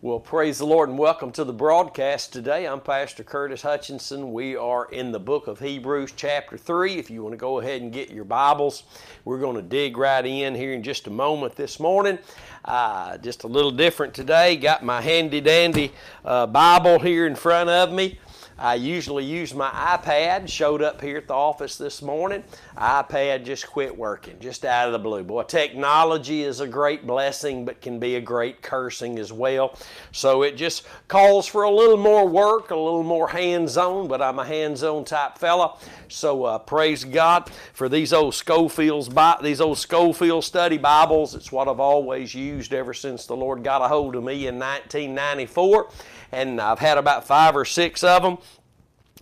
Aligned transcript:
Well, 0.00 0.20
praise 0.20 0.58
the 0.58 0.64
Lord 0.64 0.90
and 0.90 0.96
welcome 0.96 1.32
to 1.32 1.42
the 1.42 1.52
broadcast 1.52 2.32
today. 2.32 2.68
I'm 2.68 2.80
Pastor 2.80 3.24
Curtis 3.24 3.62
Hutchinson. 3.62 4.32
We 4.32 4.54
are 4.54 4.84
in 4.92 5.10
the 5.10 5.18
book 5.18 5.48
of 5.48 5.58
Hebrews, 5.58 6.12
chapter 6.14 6.56
3. 6.56 7.00
If 7.00 7.10
you 7.10 7.24
want 7.24 7.32
to 7.32 7.36
go 7.36 7.58
ahead 7.58 7.82
and 7.82 7.92
get 7.92 8.08
your 8.12 8.22
Bibles, 8.22 8.84
we're 9.24 9.40
going 9.40 9.56
to 9.56 9.62
dig 9.62 9.96
right 9.96 10.24
in 10.24 10.54
here 10.54 10.72
in 10.72 10.84
just 10.84 11.08
a 11.08 11.10
moment 11.10 11.56
this 11.56 11.80
morning. 11.80 12.20
Uh, 12.64 13.18
just 13.18 13.42
a 13.42 13.48
little 13.48 13.72
different 13.72 14.14
today. 14.14 14.56
Got 14.56 14.84
my 14.84 15.00
handy 15.00 15.40
dandy 15.40 15.90
uh, 16.24 16.46
Bible 16.46 17.00
here 17.00 17.26
in 17.26 17.34
front 17.34 17.68
of 17.68 17.92
me. 17.92 18.20
I 18.58 18.74
usually 18.74 19.24
use 19.24 19.54
my 19.54 19.70
iPad. 19.70 20.48
Showed 20.48 20.82
up 20.82 21.00
here 21.00 21.16
at 21.16 21.28
the 21.28 21.34
office 21.34 21.78
this 21.78 22.02
morning. 22.02 22.42
iPad 22.76 23.44
just 23.44 23.68
quit 23.68 23.96
working, 23.96 24.36
just 24.40 24.64
out 24.64 24.86
of 24.86 24.92
the 24.92 24.98
blue. 24.98 25.22
Boy, 25.22 25.44
technology 25.44 26.42
is 26.42 26.58
a 26.58 26.66
great 26.66 27.06
blessing, 27.06 27.64
but 27.64 27.80
can 27.80 28.00
be 28.00 28.16
a 28.16 28.20
great 28.20 28.60
cursing 28.60 29.18
as 29.20 29.32
well. 29.32 29.78
So 30.10 30.42
it 30.42 30.56
just 30.56 30.86
calls 31.06 31.46
for 31.46 31.62
a 31.62 31.70
little 31.70 31.96
more 31.96 32.26
work, 32.26 32.72
a 32.72 32.76
little 32.76 33.04
more 33.04 33.28
hands-on. 33.28 34.08
But 34.08 34.20
I'm 34.20 34.40
a 34.40 34.44
hands-on 34.44 35.04
type 35.04 35.38
fella. 35.38 35.78
So 36.08 36.44
uh, 36.44 36.58
praise 36.58 37.04
God 37.04 37.48
for 37.74 37.88
these 37.88 38.12
old 38.12 38.34
Scofield's 38.34 39.08
these 39.40 39.60
old 39.60 39.78
Scofield 39.78 40.42
study 40.42 40.78
Bibles. 40.78 41.36
It's 41.36 41.52
what 41.52 41.68
I've 41.68 41.80
always 41.80 42.34
used 42.34 42.74
ever 42.74 42.92
since 42.92 43.26
the 43.26 43.36
Lord 43.36 43.62
got 43.62 43.82
a 43.82 43.88
hold 43.88 44.16
of 44.16 44.24
me 44.24 44.48
in 44.48 44.58
1994 44.58 45.90
and 46.32 46.60
I've 46.60 46.78
had 46.78 46.98
about 46.98 47.26
five 47.26 47.56
or 47.56 47.64
six 47.64 48.04
of 48.04 48.22
them 48.22 48.38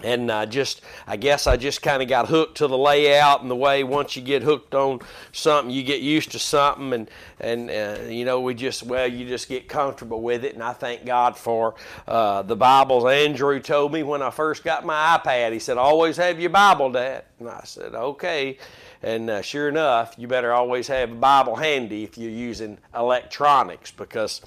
and 0.03 0.31
I 0.31 0.45
just 0.45 0.83
I 1.07 1.17
guess 1.17 1.47
I 1.47 1.57
just 1.57 1.81
kind 1.81 2.03
of 2.03 2.09
got 2.09 2.29
hooked 2.29 2.59
to 2.59 2.67
the 2.67 2.77
layout 2.77 3.41
and 3.41 3.51
the 3.51 3.57
way 3.57 3.83
once 3.83 4.15
you 4.15 4.23
get 4.23 4.43
hooked 4.43 4.75
on 4.75 5.01
something 5.33 5.73
you 5.73 5.83
get 5.83 6.01
used 6.01 6.33
to 6.33 6.39
something. 6.39 6.93
And 6.93 7.11
and 7.41 7.71
uh, 7.71 8.03
you 8.09 8.25
know 8.25 8.41
we 8.41 8.55
just 8.55 8.83
well 8.83 9.07
you 9.07 9.27
just 9.27 9.49
get 9.49 9.69
comfortable 9.69 10.21
with 10.21 10.45
it. 10.45 10.55
And 10.55 10.63
I 10.63 10.73
thank 10.73 11.07
God 11.07 11.37
for 11.37 11.77
uh, 12.07 12.43
the 12.43 12.57
Bibles. 12.57 13.05
Andrew 13.07 13.59
told 13.61 13.93
me 13.93 14.03
when 14.03 14.21
I 14.21 14.31
first 14.31 14.65
got 14.65 14.85
my 14.85 15.19
iPad 15.19 15.53
he 15.53 15.59
said 15.59 15.79
always 15.79 16.17
have 16.19 16.39
your 16.39 16.51
Bible 16.51 16.93
dad. 16.93 17.25
And 17.41 17.49
I 17.49 17.63
said 17.65 17.95
okay. 17.95 18.59
And 19.03 19.31
uh, 19.31 19.41
sure 19.41 19.69
enough 19.69 20.15
you 20.19 20.29
better 20.29 20.53
always 20.53 20.89
have 20.89 21.11
a 21.11 21.15
Bible 21.15 21.57
handy 21.57 22.05
if 22.05 22.19
you're 22.19 22.31
using 22.31 22.77
electronics 22.95 23.93
because 23.93 24.43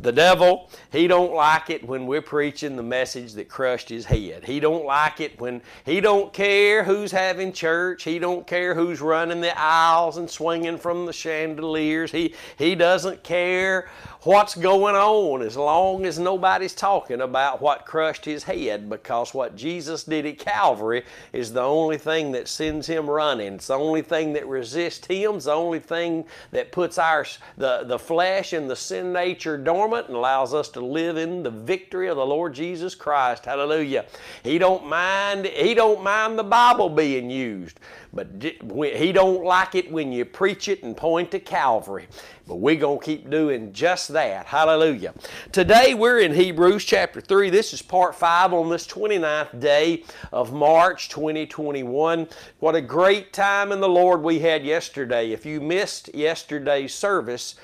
the 0.00 0.12
devil, 0.12 0.70
he 0.92 1.06
don't 1.06 1.34
like 1.34 1.68
it 1.68 1.86
when 1.86 2.06
we're 2.06 2.22
preaching 2.22 2.76
the 2.76 2.82
message 2.82 3.34
that 3.34 3.48
crushed 3.48 3.88
his 3.88 4.06
head. 4.06 4.44
He 4.44 4.58
don't 4.58 4.86
like 4.86 5.20
it 5.20 5.38
when 5.38 5.60
he 5.84 6.00
don't 6.00 6.32
care 6.32 6.82
who's 6.84 7.12
having 7.12 7.52
church. 7.52 8.04
He 8.04 8.18
don't 8.18 8.46
care 8.46 8.74
who's 8.74 9.00
running 9.00 9.42
the 9.42 9.58
aisles 9.58 10.16
and 10.16 10.30
swinging 10.30 10.78
from 10.78 11.04
the 11.04 11.12
chandeliers. 11.12 12.10
He 12.10 12.34
he 12.56 12.74
doesn't 12.74 13.22
care 13.22 13.90
what's 14.22 14.54
going 14.54 14.94
on 14.94 15.40
as 15.40 15.56
long 15.56 16.04
as 16.04 16.18
nobody's 16.18 16.74
talking 16.74 17.22
about 17.22 17.62
what 17.62 17.86
crushed 17.86 18.22
his 18.26 18.44
head 18.44 18.90
because 18.90 19.32
what 19.32 19.56
Jesus 19.56 20.04
did 20.04 20.26
at 20.26 20.38
Calvary 20.38 21.04
is 21.32 21.54
the 21.54 21.62
only 21.62 21.96
thing 21.96 22.32
that 22.32 22.46
sends 22.46 22.86
him 22.86 23.08
running. 23.08 23.54
It's 23.54 23.68
the 23.68 23.78
only 23.78 24.02
thing 24.02 24.34
that 24.34 24.46
resists 24.46 25.06
him. 25.06 25.36
It's 25.36 25.46
the 25.46 25.52
only 25.52 25.78
thing 25.78 26.26
that 26.50 26.70
puts 26.70 26.98
our 26.98 27.24
the, 27.56 27.84
the 27.84 27.98
flesh 27.98 28.52
and 28.52 28.68
the 28.68 28.76
sin 28.76 29.10
nature 29.12 29.56
dormant 29.56 30.08
and 30.08 30.16
allows 30.16 30.52
us 30.52 30.68
to 30.70 30.80
live 30.80 31.16
in 31.16 31.42
the 31.42 31.50
victory 31.50 32.08
of 32.08 32.16
the 32.16 32.26
Lord 32.26 32.52
Jesus 32.52 32.94
Christ. 32.94 33.46
Hallelujah. 33.46 34.04
He 34.42 34.58
don't 34.58 34.86
mind 34.86 35.46
he 35.46 35.72
don't 35.72 36.02
mind 36.02 36.38
the 36.38 36.44
Bible 36.44 36.90
being 36.90 37.30
used. 37.30 37.80
But 38.12 38.28
he 38.42 39.12
don't 39.12 39.44
like 39.44 39.76
it 39.76 39.90
when 39.90 40.10
you 40.10 40.24
preach 40.24 40.68
it 40.68 40.82
and 40.82 40.96
point 40.96 41.30
to 41.30 41.38
Calvary. 41.38 42.08
But 42.46 42.56
we're 42.56 42.74
going 42.74 42.98
to 42.98 43.04
keep 43.04 43.30
doing 43.30 43.72
just 43.72 44.08
that. 44.08 44.46
Hallelujah. 44.46 45.14
Today 45.52 45.94
we're 45.94 46.18
in 46.18 46.34
Hebrews 46.34 46.84
chapter 46.84 47.20
3. 47.20 47.50
This 47.50 47.72
is 47.72 47.82
part 47.82 48.16
5 48.16 48.52
on 48.52 48.68
this 48.68 48.84
29th 48.88 49.60
day 49.60 50.02
of 50.32 50.52
March 50.52 51.08
2021. 51.08 52.28
What 52.58 52.74
a 52.74 52.80
great 52.80 53.32
time 53.32 53.70
in 53.70 53.80
the 53.80 53.88
Lord 53.88 54.22
we 54.22 54.40
had 54.40 54.64
yesterday. 54.64 55.30
If 55.30 55.46
you 55.46 55.60
missed 55.60 56.12
yesterday's 56.12 56.92
service, 56.92 57.54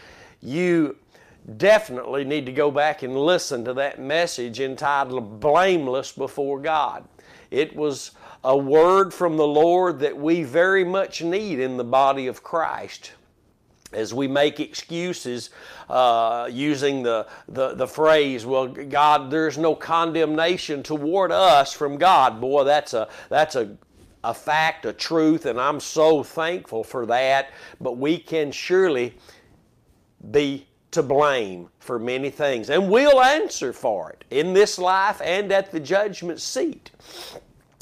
you 0.40 0.96
definitely 1.56 2.24
need 2.24 2.46
to 2.46 2.52
go 2.52 2.70
back 2.70 3.02
and 3.02 3.16
listen 3.16 3.64
to 3.64 3.74
that 3.74 4.00
message 4.00 4.60
entitled 4.60 5.40
Blameless 5.40 6.12
Before 6.12 6.60
God. 6.60 7.04
It 7.50 7.74
was 7.74 8.12
a 8.46 8.56
word 8.56 9.12
from 9.12 9.36
the 9.36 9.46
Lord 9.46 9.98
that 9.98 10.16
we 10.16 10.44
very 10.44 10.84
much 10.84 11.20
need 11.20 11.58
in 11.58 11.76
the 11.76 11.84
body 11.84 12.28
of 12.28 12.44
Christ 12.44 13.10
as 13.92 14.14
we 14.14 14.28
make 14.28 14.60
excuses 14.60 15.50
uh, 15.90 16.48
using 16.48 17.02
the, 17.02 17.26
the, 17.48 17.74
the 17.74 17.88
phrase, 17.88 18.46
well, 18.46 18.68
God, 18.68 19.32
there's 19.32 19.58
no 19.58 19.74
condemnation 19.74 20.84
toward 20.84 21.32
us 21.32 21.72
from 21.72 21.98
God. 21.98 22.40
Boy, 22.40 22.62
that's 22.62 22.94
a, 22.94 23.08
that's 23.30 23.56
a, 23.56 23.76
a 24.22 24.32
fact, 24.32 24.86
a 24.86 24.92
truth, 24.92 25.46
and 25.46 25.60
I'm 25.60 25.80
so 25.80 26.22
thankful 26.22 26.84
for 26.84 27.04
that. 27.06 27.50
But 27.80 27.98
we 27.98 28.16
can 28.16 28.52
surely 28.52 29.14
be 30.30 30.68
to 30.92 31.02
blame 31.02 31.68
for 31.80 31.98
many 31.98 32.30
things, 32.30 32.70
and 32.70 32.88
we'll 32.88 33.20
answer 33.20 33.72
for 33.72 34.10
it 34.10 34.24
in 34.30 34.52
this 34.52 34.78
life 34.78 35.20
and 35.20 35.50
at 35.50 35.72
the 35.72 35.80
judgment 35.80 36.40
seat. 36.40 36.92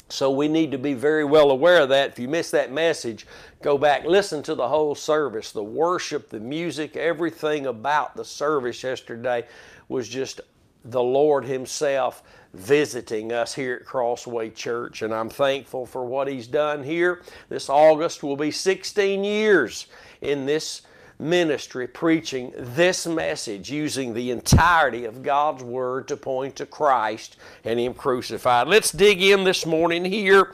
So 0.09 0.29
we 0.29 0.47
need 0.47 0.71
to 0.71 0.77
be 0.77 0.93
very 0.93 1.25
well 1.25 1.49
aware 1.49 1.81
of 1.81 1.89
that. 1.89 2.11
If 2.11 2.19
you 2.19 2.27
missed 2.27 2.51
that 2.51 2.71
message, 2.71 3.25
go 3.61 3.77
back, 3.77 4.05
listen 4.05 4.43
to 4.43 4.55
the 4.55 4.67
whole 4.67 4.93
service. 4.93 5.51
The 5.51 5.63
worship, 5.63 6.29
the 6.29 6.39
music, 6.39 6.95
everything 6.95 7.65
about 7.65 8.15
the 8.15 8.25
service 8.25 8.83
yesterday 8.83 9.45
was 9.89 10.07
just 10.07 10.41
the 10.83 11.01
Lord 11.01 11.45
Himself 11.45 12.21
visiting 12.53 13.33
us 13.33 13.53
here 13.55 13.77
at 13.81 13.85
Crossway 13.85 14.51
Church. 14.51 15.01
And 15.01 15.13
I'm 15.13 15.29
thankful 15.29 15.87
for 15.87 16.05
what 16.05 16.27
He's 16.27 16.47
done 16.47 16.83
here. 16.83 17.23
This 17.49 17.67
August 17.67 18.21
will 18.21 18.37
be 18.37 18.51
16 18.51 19.23
years 19.23 19.87
in 20.21 20.45
this 20.45 20.83
ministry 21.19 21.87
preaching 21.87 22.51
this 22.57 23.07
message 23.07 23.71
using 23.71 24.13
the 24.13 24.31
entirety 24.31 25.05
of 25.05 25.23
God's 25.23 25.63
Word 25.63 26.07
to 26.09 26.17
point 26.17 26.55
to 26.57 26.65
Christ 26.65 27.37
and 27.63 27.79
Him 27.79 27.93
crucified. 27.93 28.67
Let's 28.67 28.91
dig 28.91 29.21
in 29.21 29.43
this 29.43 29.65
morning 29.65 30.05
here 30.05 30.53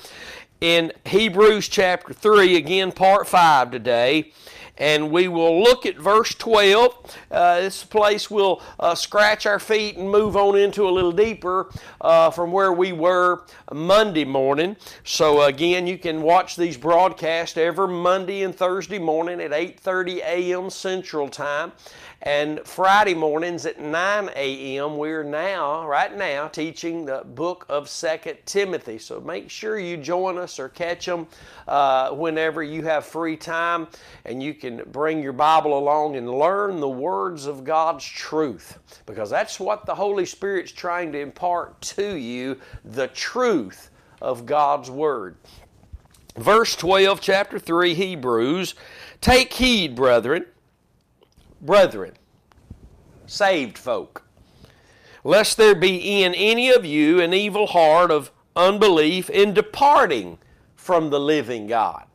in 0.60 0.92
Hebrews 1.06 1.68
chapter 1.68 2.14
3, 2.14 2.56
again, 2.56 2.92
part 2.92 3.28
5 3.28 3.72
today 3.72 4.32
and 4.78 5.12
we 5.12 5.28
will 5.28 5.62
look 5.62 5.86
at 5.86 5.98
verse 5.98 6.34
12. 6.36 7.18
Uh, 7.30 7.62
this 7.62 7.84
place 7.84 8.30
we'll 8.30 8.62
uh, 8.80 8.96
scratch 8.96 9.46
our 9.46 9.60
feet 9.60 9.98
and 9.98 10.10
move 10.10 10.36
on 10.36 10.58
into 10.58 10.88
a 10.88 10.92
little 10.92 11.12
deeper 11.12 11.72
uh, 12.02 12.32
from 12.32 12.52
where 12.52 12.74
we 12.74 12.92
were 12.92 13.44
Monday 13.72 14.26
morning. 14.26 14.76
So 15.04 15.42
again, 15.44 15.88
you 15.88 15.98
can 15.98 16.22
watch 16.22 16.56
these 16.56 16.78
broadcasts 16.78 17.58
every 17.58 17.88
Monday 17.88 18.44
and 18.44 18.56
Thursday 18.56 19.00
morning 19.00 19.42
at 19.42 19.52
8:30 19.52 20.18
a.m. 20.18 20.70
Central 20.70 21.30
Time. 21.30 21.72
And 22.24 22.60
Friday 22.66 23.16
mornings 23.16 23.66
at 23.66 23.80
9 23.80 24.30
a.m., 24.36 24.98
we're 24.98 25.24
now, 25.24 25.88
right 25.88 26.16
now, 26.16 26.48
teaching 26.48 27.04
the 27.04 27.24
book 27.26 27.66
of 27.68 27.90
Second 27.90 28.38
Timothy. 28.46 29.00
So 29.00 29.20
make 29.20 29.50
sure 29.50 29.80
you 29.80 29.98
join 29.98 30.38
us 30.38 30.60
or 30.60 30.70
catch 30.70 31.08
them 31.08 31.26
uh, 31.68 32.12
whenever 32.12 32.62
you 32.62 32.84
have 32.84 33.08
free 33.08 33.36
time 33.36 33.88
and 34.26 34.44
you 34.44 34.54
can 34.54 34.84
bring 34.92 35.24
your 35.24 35.34
Bible 35.34 35.76
along 35.76 36.16
and 36.16 36.30
learn 36.30 36.80
the 36.80 36.88
words 36.88 37.48
of 37.48 37.64
God's 37.64 38.06
truth 38.06 38.78
because 39.08 39.32
that's 39.32 39.60
what 39.60 39.88
the 39.88 39.96
Holy 39.96 40.28
Spirit's 40.28 40.72
trying 40.72 41.12
to 41.14 41.20
impart 41.20 41.82
to 41.82 42.18
you 42.18 42.56
the 42.86 43.08
truth 43.08 43.90
of 44.22 44.46
God's 44.46 44.92
Word. 44.92 45.38
Verse 46.38 46.76
12, 46.76 47.20
chapter 47.20 47.58
3, 47.58 47.96
Hebrews 47.96 48.76
Take 49.22 49.54
heed, 49.54 49.96
brethren 49.96 50.46
brethren, 51.62 52.14
saved 53.26 53.78
folk, 53.78 54.24
lest 55.24 55.58
there 55.58 55.76
be 55.76 56.24
in 56.24 56.34
any 56.34 56.70
of 56.70 56.86
you 56.86 57.22
an 57.22 57.34
evil 57.34 57.68
heart 57.68 58.12
of 58.12 58.32
unbelief 58.56 59.30
in 59.30 59.54
departing 59.54 60.38
from 60.76 61.10
the 61.10 61.20
living 61.20 61.68
God. 61.68 62.06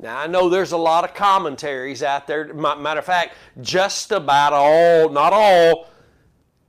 Now, 0.00 0.18
I 0.18 0.26
know 0.26 0.48
there's 0.48 0.72
a 0.72 0.76
lot 0.76 1.04
of 1.04 1.14
commentaries 1.14 2.02
out 2.02 2.26
there. 2.26 2.52
Matter 2.52 2.98
of 2.98 3.04
fact, 3.04 3.34
just 3.60 4.10
about 4.10 4.52
all, 4.52 5.08
not 5.08 5.32
all, 5.32 5.88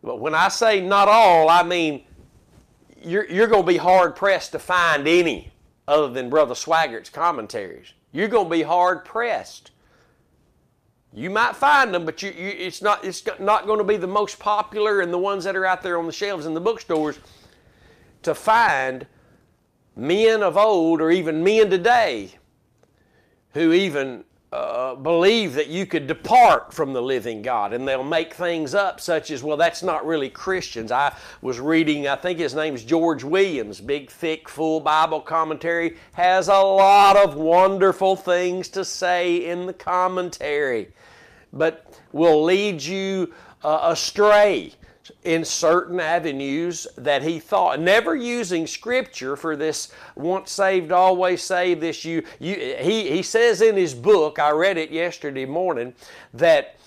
but 0.03 0.19
when 0.19 0.35
I 0.35 0.49
say 0.49 0.79
not 0.81 1.07
all, 1.07 1.49
I 1.49 1.63
mean 1.63 2.05
you're, 3.05 3.29
you're 3.29 3.47
going 3.47 3.63
to 3.63 3.67
be 3.67 3.77
hard 3.77 4.15
pressed 4.15 4.51
to 4.53 4.59
find 4.59 5.07
any 5.07 5.51
other 5.87 6.09
than 6.09 6.29
Brother 6.29 6.55
Swaggart's 6.55 7.09
commentaries. 7.09 7.93
You're 8.11 8.27
going 8.27 8.45
to 8.45 8.51
be 8.51 8.63
hard 8.63 9.05
pressed. 9.05 9.71
You 11.15 11.29
might 11.29 11.55
find 11.55 11.93
them, 11.93 12.05
but 12.05 12.21
you, 12.21 12.29
you, 12.31 12.49
it's 12.49 12.81
not 12.81 13.05
it's 13.05 13.23
not 13.39 13.65
going 13.65 13.77
to 13.77 13.85
be 13.85 13.95
the 13.95 14.05
most 14.05 14.37
popular 14.37 14.99
and 14.99 15.13
the 15.13 15.17
ones 15.17 15.45
that 15.45 15.55
are 15.55 15.65
out 15.65 15.81
there 15.81 15.97
on 15.97 16.05
the 16.05 16.11
shelves 16.11 16.45
in 16.45 16.53
the 16.53 16.59
bookstores 16.59 17.17
to 18.23 18.35
find 18.35 19.07
men 19.95 20.43
of 20.43 20.57
old 20.57 20.99
or 20.99 21.11
even 21.11 21.41
men 21.41 21.69
today 21.69 22.35
who 23.53 23.71
even 23.71 24.25
uh, 24.51 24.95
believe 24.95 25.53
that 25.55 25.67
you 25.67 25.85
could 25.85 26.07
depart 26.07 26.73
from 26.73 26.93
the 26.93 27.01
living 27.01 27.41
God, 27.41 27.73
and 27.73 27.87
they'll 27.87 28.03
make 28.03 28.33
things 28.33 28.73
up, 28.73 29.01
such 29.01 29.31
as, 29.31 29.43
well, 29.43 29.57
that's 29.57 29.83
not 29.83 30.05
really 30.05 30.29
Christians. 30.29 30.91
I 30.91 31.15
was 31.41 31.59
reading, 31.59 32.07
I 32.07 32.15
think 32.15 32.39
his 32.39 32.55
name's 32.55 32.83
George 32.83 33.23
Williams, 33.23 33.81
big, 33.81 34.09
thick, 34.09 34.47
full 34.47 34.79
Bible 34.79 35.19
commentary, 35.19 35.97
has 36.13 36.47
a 36.47 36.59
lot 36.59 37.17
of 37.17 37.35
wonderful 37.35 38.15
things 38.15 38.69
to 38.69 38.85
say 38.85 39.49
in 39.49 39.65
the 39.65 39.73
commentary, 39.73 40.89
but 41.51 41.99
will 42.11 42.43
lead 42.43 42.81
you 42.81 43.33
uh, 43.63 43.79
astray 43.83 44.73
in 45.23 45.45
certain 45.45 45.99
avenues 45.99 46.87
that 46.97 47.23
he 47.23 47.39
thought, 47.39 47.79
never 47.79 48.15
using 48.15 48.67
scripture 48.67 49.35
for 49.35 49.55
this 49.55 49.91
once 50.15 50.51
saved, 50.51 50.91
always 50.91 51.41
saved, 51.41 51.81
this 51.81 52.05
you, 52.05 52.23
you 52.39 52.75
he, 52.79 53.09
he 53.09 53.21
says 53.21 53.61
in 53.61 53.75
his 53.75 53.93
book, 53.93 54.39
I 54.39 54.51
read 54.51 54.77
it 54.77 54.91
yesterday 54.91 55.45
morning, 55.45 55.93
that 56.33 56.77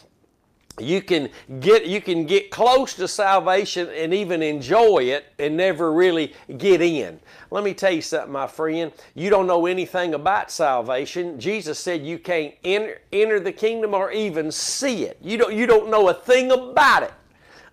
you 0.80 1.02
can 1.02 1.28
get 1.60 1.86
you 1.86 2.00
can 2.00 2.24
get 2.24 2.50
close 2.50 2.94
to 2.94 3.08
salvation 3.08 3.88
and 3.88 4.14
even 4.14 4.42
enjoy 4.42 4.98
it 4.98 5.26
and 5.38 5.56
never 5.56 5.92
really 5.92 6.34
get 6.56 6.80
in. 6.80 7.18
Let 7.50 7.64
me 7.64 7.74
tell 7.74 7.92
you 7.92 8.02
something, 8.02 8.32
my 8.32 8.46
friend. 8.46 8.92
You 9.14 9.30
don't 9.30 9.46
know 9.46 9.66
anything 9.66 10.14
about 10.14 10.50
salvation. 10.50 11.40
Jesus 11.40 11.78
said 11.78 12.04
you 12.04 12.18
can't 12.18 12.54
enter, 12.62 13.00
enter 13.12 13.40
the 13.40 13.52
kingdom 13.52 13.94
or 13.94 14.12
even 14.12 14.52
see 14.52 15.04
it. 15.04 15.18
You 15.20 15.38
don't 15.38 15.54
you 15.54 15.66
don't 15.66 15.90
know 15.90 16.08
a 16.08 16.14
thing 16.14 16.52
about 16.52 17.02
it 17.04 17.12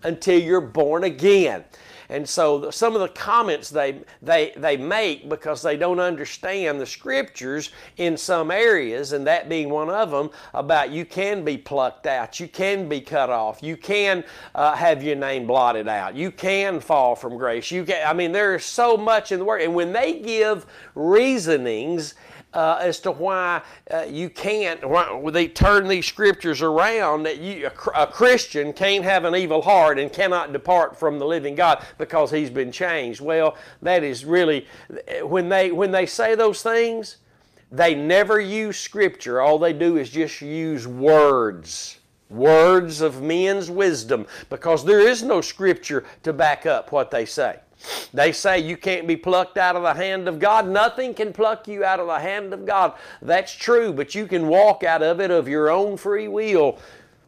until 0.05 0.39
you're 0.39 0.61
born 0.61 1.03
again. 1.03 1.65
And 2.09 2.27
so 2.27 2.69
some 2.69 2.93
of 2.93 3.01
the 3.01 3.07
comments 3.07 3.69
they, 3.69 4.01
they, 4.21 4.53
they 4.57 4.77
make 4.77 5.27
because 5.27 5.61
they 5.61 5.75
don't 5.75 5.99
understand 5.99 6.79
the 6.79 6.85
scriptures 6.85 7.71
in 7.97 8.15
some 8.15 8.51
areas, 8.51 9.13
and 9.13 9.25
that 9.25 9.49
being 9.49 9.69
one 9.69 9.89
of 9.89 10.11
them, 10.11 10.29
about 10.53 10.91
you 10.91 11.05
can 11.05 11.43
be 11.43 11.57
plucked 11.57 12.05
out, 12.05 12.39
you 12.39 12.47
can 12.47 12.87
be 12.87 13.01
cut 13.01 13.29
off, 13.29 13.63
you 13.63 13.75
can 13.75 14.23
uh, 14.53 14.75
have 14.75 15.01
your 15.01 15.15
name 15.15 15.47
blotted 15.47 15.87
out, 15.87 16.15
you 16.15 16.31
can 16.31 16.79
fall 16.79 17.15
from 17.15 17.37
grace. 17.37 17.71
You 17.71 17.83
can, 17.83 18.07
I 18.07 18.13
mean, 18.13 18.31
there 18.31 18.55
is 18.55 18.65
so 18.65 18.95
much 18.97 19.31
in 19.31 19.39
the 19.39 19.45
Word. 19.45 19.61
And 19.61 19.73
when 19.73 19.91
they 19.91 20.19
give 20.19 20.65
reasonings, 20.93 22.13
uh, 22.55 22.77
as 22.79 22.99
to 23.01 23.11
why 23.11 23.61
uh, 23.91 24.05
you 24.09 24.29
can't, 24.29 24.87
why 24.87 25.21
they 25.29 25.47
turn 25.47 25.87
these 25.87 26.05
scriptures 26.05 26.61
around 26.61 27.23
that 27.23 27.39
you, 27.39 27.67
a, 27.67 28.03
a, 28.03 28.07
Christian 28.07 28.71
can't 28.71 29.03
have 29.03 29.25
an 29.25 29.35
evil 29.35 29.61
heart 29.61 29.99
and 29.99 30.11
cannot 30.11 30.53
depart 30.53 30.97
from 30.97 31.19
the 31.19 31.25
living 31.25 31.53
God 31.53 31.85
because 31.97 32.31
he's 32.31 32.49
been 32.49 32.71
changed. 32.71 33.19
Well, 33.19 33.57
that 33.81 34.03
is 34.03 34.23
really, 34.23 34.65
when 35.21 35.49
they, 35.49 35.71
when 35.71 35.91
they 35.91 36.05
say 36.05 36.33
those 36.33 36.63
things, 36.63 37.17
they 37.71 37.93
never 37.93 38.39
use 38.39 38.79
scripture. 38.79 39.41
All 39.41 39.59
they 39.59 39.73
do 39.73 39.97
is 39.97 40.09
just 40.09 40.41
use 40.41 40.87
words. 40.87 41.99
Words 42.29 43.01
of 43.01 43.21
men's 43.21 43.69
wisdom 43.69 44.25
because 44.49 44.85
there 44.85 45.01
is 45.01 45.21
no 45.21 45.41
scripture 45.41 46.05
to 46.23 46.31
back 46.31 46.65
up 46.65 46.91
what 46.91 47.11
they 47.11 47.25
say. 47.25 47.59
They 48.13 48.31
say 48.31 48.59
you 48.59 48.77
can't 48.77 49.07
be 49.07 49.17
plucked 49.17 49.57
out 49.57 49.75
of 49.75 49.83
the 49.83 49.93
hand 49.93 50.27
of 50.27 50.39
God. 50.39 50.67
Nothing 50.67 51.13
can 51.13 51.33
pluck 51.33 51.67
you 51.67 51.83
out 51.83 51.99
of 51.99 52.07
the 52.07 52.19
hand 52.19 52.53
of 52.53 52.65
God. 52.65 52.93
That's 53.21 53.53
true, 53.53 53.93
but 53.93 54.15
you 54.15 54.27
can 54.27 54.47
walk 54.47 54.83
out 54.83 55.03
of 55.03 55.19
it 55.19 55.31
of 55.31 55.47
your 55.47 55.69
own 55.69 55.97
free 55.97 56.27
will. 56.27 56.79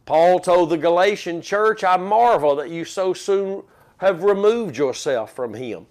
Paul 0.05 0.39
told 0.39 0.69
the 0.69 0.77
Galatian 0.77 1.41
church, 1.41 1.83
I 1.83 1.97
marvel 1.97 2.55
that 2.55 2.69
you 2.69 2.85
so 2.85 3.13
soon 3.13 3.63
have 3.97 4.23
removed 4.23 4.77
yourself 4.77 5.33
from 5.33 5.53
Him. 5.53 5.85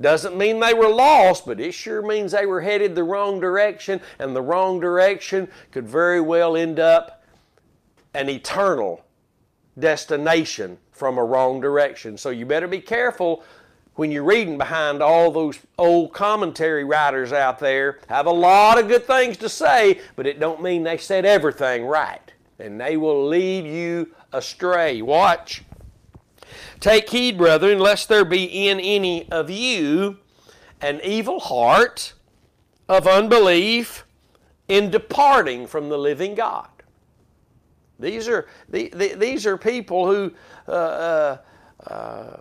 Doesn't 0.00 0.36
mean 0.36 0.58
they 0.58 0.74
were 0.74 0.88
lost, 0.88 1.46
but 1.46 1.60
it 1.60 1.72
sure 1.72 2.02
means 2.02 2.32
they 2.32 2.46
were 2.46 2.60
headed 2.60 2.94
the 2.94 3.04
wrong 3.04 3.40
direction, 3.40 4.00
and 4.18 4.34
the 4.34 4.42
wrong 4.42 4.80
direction 4.80 5.48
could 5.70 5.86
very 5.86 6.20
well 6.20 6.56
end 6.56 6.80
up 6.80 7.24
an 8.12 8.28
eternal 8.28 9.04
destination 9.78 10.78
from 10.92 11.18
a 11.18 11.24
wrong 11.24 11.60
direction. 11.60 12.18
So 12.18 12.30
you 12.30 12.44
better 12.44 12.68
be 12.68 12.80
careful 12.80 13.44
when 13.96 14.10
you're 14.10 14.24
reading 14.24 14.58
behind 14.58 15.02
all 15.02 15.30
those 15.30 15.58
old 15.78 16.12
commentary 16.12 16.84
writers 16.84 17.32
out 17.32 17.58
there 17.58 18.00
have 18.08 18.26
a 18.26 18.32
lot 18.32 18.78
of 18.78 18.88
good 18.88 19.06
things 19.06 19.36
to 19.36 19.48
say 19.48 20.00
but 20.16 20.26
it 20.26 20.40
don't 20.40 20.62
mean 20.62 20.82
they 20.82 20.96
said 20.98 21.24
everything 21.24 21.84
right 21.84 22.32
and 22.58 22.80
they 22.80 22.96
will 22.96 23.26
lead 23.26 23.64
you 23.64 24.14
astray. 24.32 25.02
Watch. 25.02 25.62
Take 26.80 27.08
heed 27.08 27.38
brethren 27.38 27.78
lest 27.78 28.08
there 28.08 28.24
be 28.24 28.68
in 28.68 28.78
any 28.80 29.30
of 29.30 29.48
you 29.48 30.18
an 30.80 31.00
evil 31.02 31.40
heart 31.40 32.12
of 32.88 33.06
unbelief 33.06 34.04
in 34.68 34.90
departing 34.90 35.66
from 35.66 35.88
the 35.88 35.96
living 35.96 36.34
god. 36.34 36.68
These 37.98 38.28
are 38.28 38.46
these 38.68 39.46
are 39.46 39.56
people 39.56 40.06
who 40.06 40.32
uh, 40.68 40.72
uh, 40.72 41.38
uh, 41.86 42.36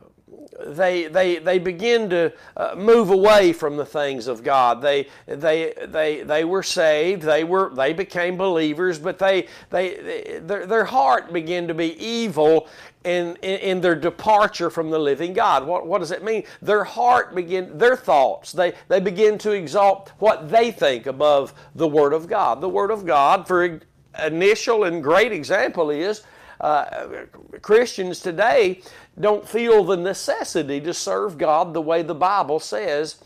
they, 0.67 1.07
they, 1.07 1.39
they 1.39 1.59
begin 1.59 2.09
to 2.09 2.33
uh, 2.55 2.75
move 2.75 3.09
away 3.09 3.53
from 3.53 3.77
the 3.77 3.85
things 3.85 4.27
of 4.27 4.43
God. 4.43 4.81
They, 4.81 5.07
they, 5.25 5.73
they, 5.87 6.23
they 6.23 6.45
were 6.45 6.63
saved, 6.63 7.23
they, 7.23 7.43
were, 7.43 7.71
they 7.73 7.93
became 7.93 8.37
believers, 8.37 8.99
but 8.99 9.19
they, 9.19 9.47
they, 9.69 9.95
they 9.95 10.39
their, 10.39 10.65
their 10.65 10.85
heart 10.85 11.33
began 11.33 11.67
to 11.67 11.73
be 11.73 12.01
evil 12.03 12.67
in, 13.03 13.35
in, 13.41 13.59
in, 13.59 13.81
their 13.81 13.95
departure 13.95 14.69
from 14.69 14.89
the 14.89 14.99
living 14.99 15.33
God. 15.33 15.65
What, 15.65 15.85
what 15.85 15.99
does 15.99 16.11
it 16.11 16.23
mean? 16.23 16.43
Their 16.61 16.83
heart 16.83 17.35
begin, 17.35 17.77
their 17.77 17.97
thoughts, 17.97 18.51
they, 18.53 18.73
they 18.87 18.99
begin 18.99 19.37
to 19.39 19.51
exalt 19.51 20.11
what 20.19 20.49
they 20.49 20.71
think 20.71 21.05
above 21.05 21.53
the 21.75 21.87
Word 21.87 22.13
of 22.13 22.27
God. 22.27 22.61
The 22.61 22.69
Word 22.69 22.91
of 22.91 23.05
God, 23.05 23.47
for 23.47 23.81
initial 24.23 24.85
and 24.85 25.03
great 25.03 25.33
example, 25.33 25.89
is 25.89 26.23
uh, 26.61 27.25
Christians 27.61 28.21
today 28.21 28.81
don't 29.19 29.47
feel 29.47 29.83
the 29.83 29.97
necessity 29.97 30.81
to 30.81 30.93
serve 30.93 31.37
God 31.37 31.73
the 31.73 31.81
way 31.81 32.01
the 32.01 32.15
Bible 32.15 32.59
says 32.59 33.17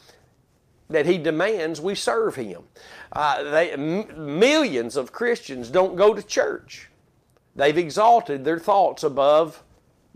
that 0.89 1.05
He 1.05 1.17
demands 1.17 1.79
we 1.79 1.95
serve 1.95 2.35
Him. 2.35 2.63
Uh, 3.11 3.43
they, 3.43 3.71
m- 3.71 4.39
millions 4.39 4.97
of 4.97 5.11
Christians 5.11 5.69
don't 5.69 5.95
go 5.95 6.13
to 6.13 6.21
church. 6.21 6.89
They've 7.55 7.77
exalted 7.77 8.43
their 8.43 8.59
thoughts 8.59 9.03
above 9.03 9.63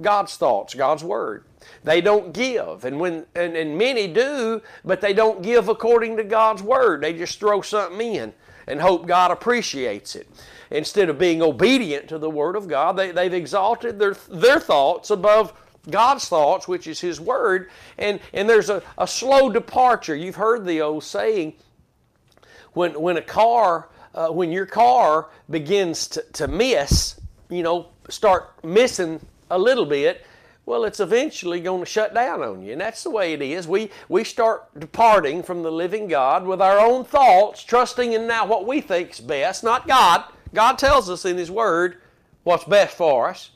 God's 0.01 0.35
thoughts, 0.35 0.73
God's 0.73 1.03
Word. 1.03 1.45
They 1.83 2.01
don't 2.01 2.33
give, 2.33 2.85
and 2.85 2.99
when 2.99 3.25
and, 3.35 3.55
and 3.55 3.77
many 3.77 4.07
do, 4.07 4.61
but 4.83 4.99
they 4.99 5.13
don't 5.13 5.41
give 5.41 5.69
according 5.69 6.17
to 6.17 6.23
God's 6.23 6.63
Word. 6.63 7.01
They 7.01 7.13
just 7.13 7.39
throw 7.39 7.61
something 7.61 8.15
in 8.15 8.33
and 8.67 8.81
hope 8.81 9.07
God 9.07 9.31
appreciates 9.31 10.15
it 10.15 10.27
instead 10.71 11.09
of 11.09 11.19
being 11.19 11.41
obedient 11.41 12.07
to 12.07 12.17
the 12.17 12.29
Word 12.29 12.55
of 12.55 12.67
God, 12.67 12.95
they, 12.97 13.11
they've 13.11 13.33
exalted 13.33 13.99
their, 13.99 14.15
their 14.29 14.59
thoughts 14.59 15.09
above 15.09 15.53
God's 15.89 16.27
thoughts, 16.27 16.67
which 16.67 16.87
is 16.87 16.99
His 16.99 17.19
Word, 17.19 17.69
and, 17.97 18.19
and 18.33 18.49
there's 18.49 18.69
a, 18.69 18.83
a 18.97 19.07
slow 19.07 19.49
departure. 19.49 20.15
You've 20.15 20.35
heard 20.35 20.65
the 20.65 20.81
old 20.81 21.03
saying 21.03 21.53
when, 22.73 22.99
when 22.99 23.17
a 23.17 23.21
car, 23.21 23.89
uh, 24.13 24.29
when 24.29 24.51
your 24.51 24.65
car 24.65 25.29
begins 25.49 26.07
to, 26.09 26.21
to 26.33 26.47
miss, 26.47 27.19
you 27.49 27.63
know, 27.63 27.87
start 28.09 28.63
missing 28.63 29.19
a 29.49 29.57
little 29.57 29.85
bit, 29.85 30.25
well, 30.65 30.85
it's 30.85 30.99
eventually 30.99 31.59
going 31.59 31.81
to 31.81 31.85
shut 31.85 32.13
down 32.13 32.43
on 32.43 32.61
you. 32.61 32.73
And 32.73 32.81
that's 32.81 33.03
the 33.03 33.09
way 33.09 33.33
it 33.33 33.41
is. 33.41 33.67
We, 33.67 33.89
we 34.07 34.23
start 34.23 34.79
departing 34.79 35.41
from 35.43 35.63
the 35.63 35.71
living 35.71 36.07
God 36.07 36.45
with 36.45 36.61
our 36.61 36.79
own 36.79 37.03
thoughts, 37.03 37.63
trusting 37.63 38.13
in 38.13 38.27
now 38.27 38.45
what 38.45 38.67
we 38.67 38.79
think 38.79 39.11
is 39.11 39.19
best, 39.19 39.63
not 39.63 39.87
God. 39.87 40.23
God 40.53 40.77
tells 40.77 41.09
us 41.09 41.25
in 41.25 41.37
His 41.37 41.49
Word 41.49 41.97
what's 42.43 42.63
best 42.63 42.95
for 42.95 43.29
us. 43.29 43.49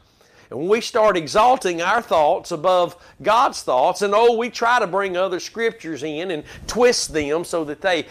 And 0.50 0.60
when 0.60 0.70
we 0.70 0.82
start 0.82 1.18
exalting 1.18 1.82
our 1.82 2.02
thoughts 2.02 2.52
above 2.52 2.96
God's 3.22 3.64
thoughts, 3.64 4.02
and 4.02 4.14
oh, 4.16 4.38
we 4.38 4.50
try 4.50 4.80
to 4.80 4.88
bring 4.88 5.18
other 5.18 5.40
scriptures 5.40 6.04
in 6.04 6.32
and 6.32 6.44
twist 6.68 7.14
them 7.14 7.44
so 7.44 7.64
that 7.64 7.82
they 7.82 8.06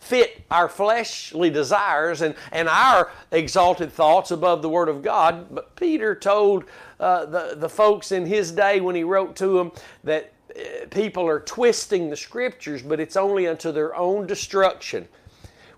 fit 0.00 0.42
our 0.50 0.68
fleshly 0.68 1.50
desires 1.50 2.22
and, 2.22 2.34
and 2.52 2.68
our 2.68 3.10
exalted 3.30 3.92
thoughts 3.92 4.30
above 4.30 4.62
the 4.62 4.68
Word 4.68 4.88
of 4.88 5.02
God. 5.02 5.46
But 5.54 5.76
Peter 5.76 6.14
told 6.14 6.64
uh, 6.98 7.26
the, 7.26 7.54
the 7.56 7.68
folks 7.68 8.10
in 8.10 8.26
his 8.26 8.50
day 8.50 8.80
when 8.80 8.96
he 8.96 9.04
wrote 9.04 9.36
to 9.36 9.58
them 9.58 9.72
that 10.04 10.32
uh, 10.50 10.86
people 10.90 11.26
are 11.28 11.40
twisting 11.40 12.10
the 12.10 12.16
Scriptures, 12.16 12.82
but 12.82 12.98
it's 12.98 13.16
only 13.16 13.46
unto 13.46 13.70
their 13.70 13.94
own 13.94 14.26
destruction 14.26 15.06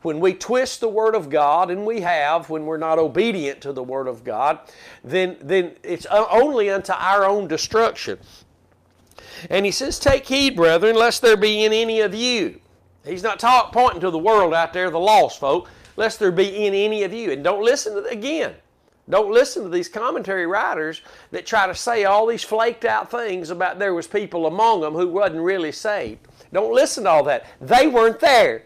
when 0.03 0.21
we 0.21 0.35
twist 0.35 0.81
the 0.81 0.89
Word 0.89 1.15
of 1.15 1.31
God, 1.31 1.71
and 1.71 1.87
we 1.87 2.01
have 2.01 2.51
when 2.51 2.67
we're 2.67 2.77
not 2.77 2.99
obedient 2.99 3.61
to 3.63 3.73
the 3.73 3.83
Word 3.83 4.07
of 4.07 4.25
God, 4.25 4.59
then, 5.03 5.37
then 5.41 5.73
it's 5.83 6.07
only 6.07 6.71
unto 6.71 6.93
our 6.93 7.25
own 7.25 7.49
destruction. 7.49 8.19
And 9.51 9.65
he 9.65 9.73
says, 9.73 9.99
Take 9.99 10.27
heed, 10.27 10.57
brethren, 10.57 10.97
lest 10.97 11.23
there 11.23 11.37
be 11.37 11.65
in 11.65 11.73
any 11.73 12.01
of 12.01 12.15
you. 12.15 12.61
He's 13.05 13.23
not 13.23 13.41
talk, 13.41 13.73
pointing 13.73 14.01
to 14.01 14.11
the 14.11 14.19
world 14.19 14.55
out 14.55 14.73
there, 14.73 14.91
the 14.91 14.99
lost 14.99 15.41
folk, 15.41 15.69
lest 15.97 16.19
there 16.19 16.33
be 16.33 16.67
in 16.67 16.75
any 16.75 17.03
of 17.03 17.13
you. 17.13 17.33
And 17.33 17.43
don't 17.43 17.65
listen 17.65 17.95
to, 17.95 18.09
again, 18.09 18.55
don't 19.09 19.33
listen 19.33 19.65
to 19.65 19.69
these 19.69 19.89
commentary 19.89 20.47
writers 20.47 21.03
that 21.33 21.45
try 21.45 21.67
to 21.67 21.75
say 21.75 22.05
all 22.05 22.27
these 22.27 22.45
flaked 22.45 22.85
out 22.85 23.11
things 23.11 23.51
about 23.51 23.79
there 23.79 23.95
was 23.95 24.07
people 24.07 24.47
among 24.47 24.81
them 24.81 24.95
who 24.95 25.09
wasn't 25.09 25.41
really 25.41 25.73
saved. 25.73 26.21
Don't 26.53 26.73
listen 26.73 27.05
to 27.05 27.11
all 27.11 27.25
that. 27.25 27.47
They 27.61 27.89
weren't 27.89 28.21
there. 28.21 28.65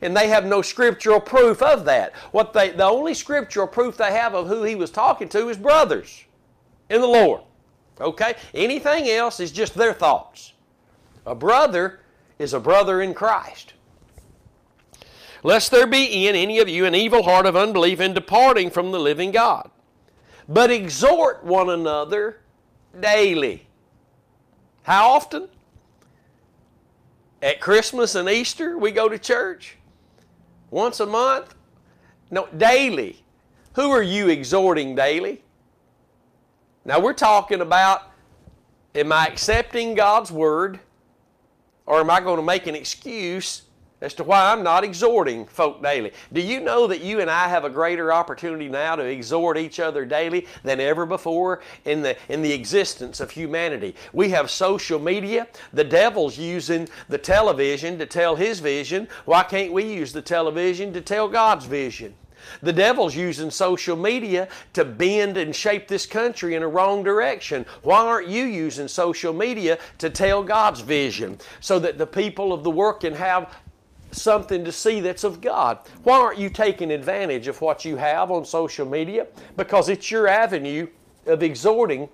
And 0.00 0.16
they 0.16 0.28
have 0.28 0.46
no 0.46 0.62
scriptural 0.62 1.20
proof 1.20 1.62
of 1.62 1.84
that. 1.86 2.14
What 2.32 2.52
they 2.52 2.70
the 2.70 2.84
only 2.84 3.14
scriptural 3.14 3.66
proof 3.66 3.96
they 3.96 4.12
have 4.12 4.34
of 4.34 4.46
who 4.46 4.62
he 4.62 4.74
was 4.74 4.90
talking 4.90 5.28
to 5.30 5.48
is 5.48 5.56
brothers 5.56 6.24
in 6.88 7.00
the 7.00 7.06
Lord. 7.06 7.42
Okay? 8.00 8.34
Anything 8.54 9.08
else 9.08 9.40
is 9.40 9.50
just 9.50 9.74
their 9.74 9.92
thoughts. 9.92 10.52
A 11.26 11.34
brother 11.34 12.00
is 12.38 12.54
a 12.54 12.60
brother 12.60 13.02
in 13.02 13.14
Christ. 13.14 13.74
Lest 15.42 15.70
there 15.70 15.86
be 15.86 16.26
in 16.26 16.34
any 16.34 16.58
of 16.58 16.68
you 16.68 16.84
an 16.84 16.94
evil 16.94 17.22
heart 17.22 17.46
of 17.46 17.56
unbelief 17.56 18.00
in 18.00 18.12
departing 18.12 18.70
from 18.70 18.92
the 18.92 18.98
living 18.98 19.30
God. 19.30 19.70
But 20.48 20.70
exhort 20.70 21.44
one 21.44 21.70
another 21.70 22.40
daily. 22.98 23.66
How 24.82 25.10
often? 25.10 25.48
At 27.40 27.60
Christmas 27.60 28.14
and 28.14 28.28
Easter, 28.28 28.76
we 28.76 28.90
go 28.90 29.08
to 29.08 29.18
church. 29.18 29.77
Once 30.70 31.00
a 31.00 31.06
month? 31.06 31.54
No, 32.30 32.48
daily. 32.56 33.22
Who 33.74 33.90
are 33.90 34.02
you 34.02 34.28
exhorting 34.28 34.94
daily? 34.94 35.42
Now, 36.84 37.00
we're 37.00 37.14
talking 37.14 37.60
about 37.60 38.10
am 38.94 39.12
I 39.12 39.26
accepting 39.26 39.94
God's 39.94 40.32
word 40.32 40.80
or 41.86 42.00
am 42.00 42.10
I 42.10 42.20
going 42.20 42.36
to 42.36 42.42
make 42.42 42.66
an 42.66 42.74
excuse 42.74 43.62
as 44.00 44.14
to 44.14 44.24
why 44.24 44.52
I'm 44.52 44.62
not 44.62 44.84
exhorting 44.84 45.46
folk 45.46 45.82
daily. 45.82 46.12
Do 46.32 46.40
you 46.40 46.60
know 46.60 46.86
that 46.86 47.00
you 47.00 47.20
and 47.20 47.30
I 47.30 47.48
have 47.48 47.64
a 47.64 47.70
greater 47.70 48.12
opportunity 48.12 48.68
now 48.68 48.96
to 48.96 49.02
exhort 49.02 49.58
each 49.58 49.80
other 49.80 50.04
daily 50.04 50.46
than 50.62 50.80
ever 50.80 51.04
before 51.04 51.62
in 51.84 52.02
the 52.02 52.16
in 52.28 52.42
the 52.42 52.52
existence 52.52 53.20
of 53.20 53.30
humanity? 53.30 53.94
We 54.12 54.30
have 54.30 54.50
social 54.50 54.98
media. 54.98 55.48
The 55.72 55.84
devil's 55.84 56.38
using 56.38 56.88
the 57.08 57.18
television 57.18 57.98
to 57.98 58.06
tell 58.06 58.36
his 58.36 58.60
vision. 58.60 59.08
Why 59.24 59.42
can't 59.42 59.72
we 59.72 59.84
use 59.84 60.12
the 60.12 60.22
television 60.22 60.92
to 60.92 61.00
tell 61.00 61.28
God's 61.28 61.64
vision? 61.64 62.14
The 62.62 62.72
devil's 62.72 63.16
using 63.16 63.50
social 63.50 63.96
media 63.96 64.48
to 64.72 64.84
bend 64.84 65.36
and 65.36 65.54
shape 65.54 65.88
this 65.88 66.06
country 66.06 66.54
in 66.54 66.62
a 66.62 66.68
wrong 66.68 67.02
direction. 67.02 67.66
Why 67.82 67.98
aren't 67.98 68.28
you 68.28 68.44
using 68.44 68.88
social 68.88 69.32
media 69.32 69.78
to 69.98 70.08
tell 70.08 70.42
God's 70.42 70.80
vision 70.80 71.38
so 71.60 71.78
that 71.80 71.98
the 71.98 72.06
people 72.06 72.52
of 72.52 72.64
the 72.64 72.70
world 72.70 73.00
can 73.00 73.14
have 73.14 73.54
something 74.10 74.64
to 74.64 74.72
see 74.72 75.00
that's 75.00 75.24
of 75.24 75.40
God? 75.40 75.78
Why 76.02 76.18
aren't 76.18 76.38
you 76.38 76.50
taking 76.50 76.90
advantage 76.90 77.48
of 77.48 77.60
what 77.60 77.84
you 77.84 77.96
have 77.96 78.30
on 78.30 78.44
social 78.44 78.86
media? 78.86 79.26
Because 79.56 79.88
it's 79.88 80.10
your 80.10 80.28
avenue 80.28 80.88
of 81.26 81.42
exhorting 81.42 82.08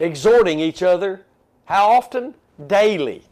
exhorting 0.00 0.58
each 0.58 0.82
other 0.82 1.24
how 1.66 1.90
often? 1.90 2.34
Daily 2.66 3.24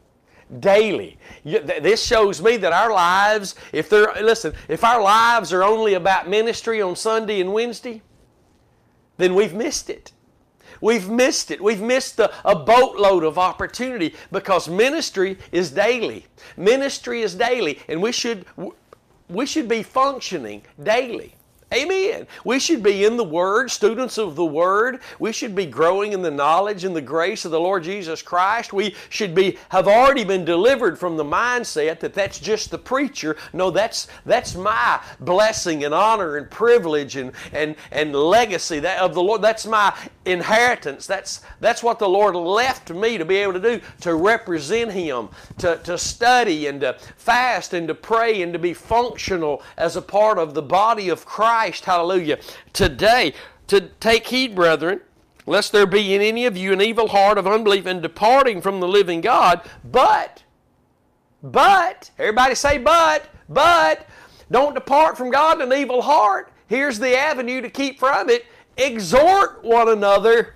daily. 0.61 1.19
This 1.45 2.05
shows 2.05 2.43
me 2.43 2.57
that 2.59 2.73
our 2.73 2.93
lives, 2.93 3.55
if 3.73 3.89
they're, 3.89 4.13
listen, 4.23 4.53
if 4.69 4.85
our 4.85 5.01
lives 5.01 5.53
are 5.53 5.63
only 5.63 5.95
about 5.95 6.29
ministry 6.29 6.83
on 6.83 6.95
Sunday 6.95 7.41
and 7.41 7.53
Wednesday, 7.53 8.03
then 9.17 9.35
we've 9.35 9.55
missed 9.55 9.89
it. 9.89 10.13
We've 10.83 11.09
missed 11.09 11.51
it. 11.51 11.63
We've 11.63 11.81
missed 11.81 12.19
a, 12.19 12.31
a 12.45 12.55
boatload 12.55 13.25
of 13.25 13.39
opportunity 13.39 14.15
because 14.31 14.69
ministry 14.69 15.39
is 15.53 15.71
daily. 15.71 16.27
Ministry 16.59 17.23
is 17.23 17.35
daily, 17.35 17.79
and 17.89 18.03
we 18.03 18.13
should, 18.13 18.45
we 19.29 19.47
should 19.47 19.69
be 19.69 19.83
functioning 19.83 20.63
daily. 20.83 21.35
Amen. 21.73 22.27
We 22.45 22.59
should 22.59 22.83
be 22.83 23.07
in 23.07 23.17
the 23.17 23.25
Word, 23.25 23.71
students 23.71 24.19
of 24.19 24.37
the 24.37 24.45
Word. 24.45 25.01
We 25.19 25.33
should 25.33 25.55
be 25.55 25.65
growing 25.65 26.13
in 26.13 26.21
the 26.21 26.31
knowledge 26.31 26.85
and 26.85 26.95
the 26.95 27.01
grace 27.01 27.47
of 27.47 27.51
the 27.51 27.61
Lord 27.61 27.85
Jesus 27.85 28.21
Christ. 28.21 28.75
We 28.75 28.95
should 29.09 29.35
be 29.35 29.57
have 29.71 29.89
already 29.89 30.23
been 30.23 30.45
delivered 30.45 30.99
from 30.99 31.17
the 31.17 31.25
mindset 31.25 32.01
that 32.01 32.13
that's 32.13 32.39
just 32.39 32.71
the 32.71 32.77
preacher. 32.77 33.39
No, 33.55 33.71
that's 33.71 34.07
that's 34.27 34.55
my 34.55 35.01
blessing 35.21 35.85
and 35.85 35.95
honor 35.95 36.37
and 36.37 36.51
privilege 36.51 37.17
and 37.17 37.33
and 37.53 37.75
and 37.91 38.15
legacy 38.15 38.79
that 38.81 38.99
of 38.99 39.15
the 39.15 39.23
Lord. 39.23 39.41
That's 39.41 39.67
my 39.67 39.95
inheritance. 40.27 41.07
That's 41.07 41.41
that's 41.61 41.83
what 41.83 41.99
the 41.99 42.09
Lord 42.09 42.37
left 42.37 42.91
me 42.91 43.17
to 43.17 43.25
be 43.25 43.37
able 43.37 43.55
to 43.55 43.61
do 43.61 43.81
to 44.03 44.15
represent 44.15 44.93
Him, 44.93 45.31
to 45.59 45.79
to 45.85 45.97
study 45.97 46.67
and 46.67 46.83
to 46.83 46.99
fast 47.17 47.73
and 47.73 47.89
to 47.89 47.95
pray 47.95 48.43
and 48.43 48.53
to 48.53 48.59
be 48.59 48.75
functional 48.75 49.63
as 49.79 49.97
a 49.97 50.03
part 50.03 50.37
of 50.37 50.53
the 50.53 50.61
body 50.61 51.09
of 51.09 51.25
Christ 51.25 51.62
Christ, 51.63 51.85
hallelujah, 51.85 52.41
today 52.73 53.35
to 53.69 53.83
take 54.01 54.27
heed, 54.27 54.53
brethren, 54.53 55.01
lest 55.47 55.71
there 55.71 55.87
be 55.87 56.13
in 56.13 56.21
any 56.21 56.45
of 56.45 56.57
you 56.57 56.73
an 56.73 56.83
evil 56.83 57.07
heart 57.07 57.39
of 57.39 57.47
unbelief 57.47 57.87
and 57.87 58.03
departing 58.03 58.61
from 58.61 58.81
the 58.81 58.89
living 58.89 59.21
God, 59.21 59.61
but, 59.85 60.43
but, 61.41 62.11
everybody 62.19 62.57
say 62.57 62.79
but, 62.79 63.29
but, 63.49 64.09
don't 64.51 64.75
depart 64.75 65.17
from 65.17 65.31
God 65.31 65.61
in 65.61 65.71
an 65.71 65.79
evil 65.79 66.03
heart. 66.03 66.51
Here's 66.67 66.99
the 66.99 67.17
avenue 67.17 67.61
to 67.61 67.71
keep 67.71 68.01
from 68.01 68.29
it. 68.29 68.45
Exhort 68.77 69.63
one 69.63 69.89
another 69.89 70.55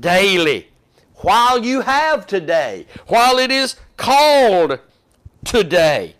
daily 0.00 0.70
while 1.16 1.62
you 1.62 1.82
have 1.82 2.26
today, 2.26 2.86
while 3.06 3.38
it 3.38 3.50
is 3.50 3.76
called 3.98 4.78
today 5.44 6.14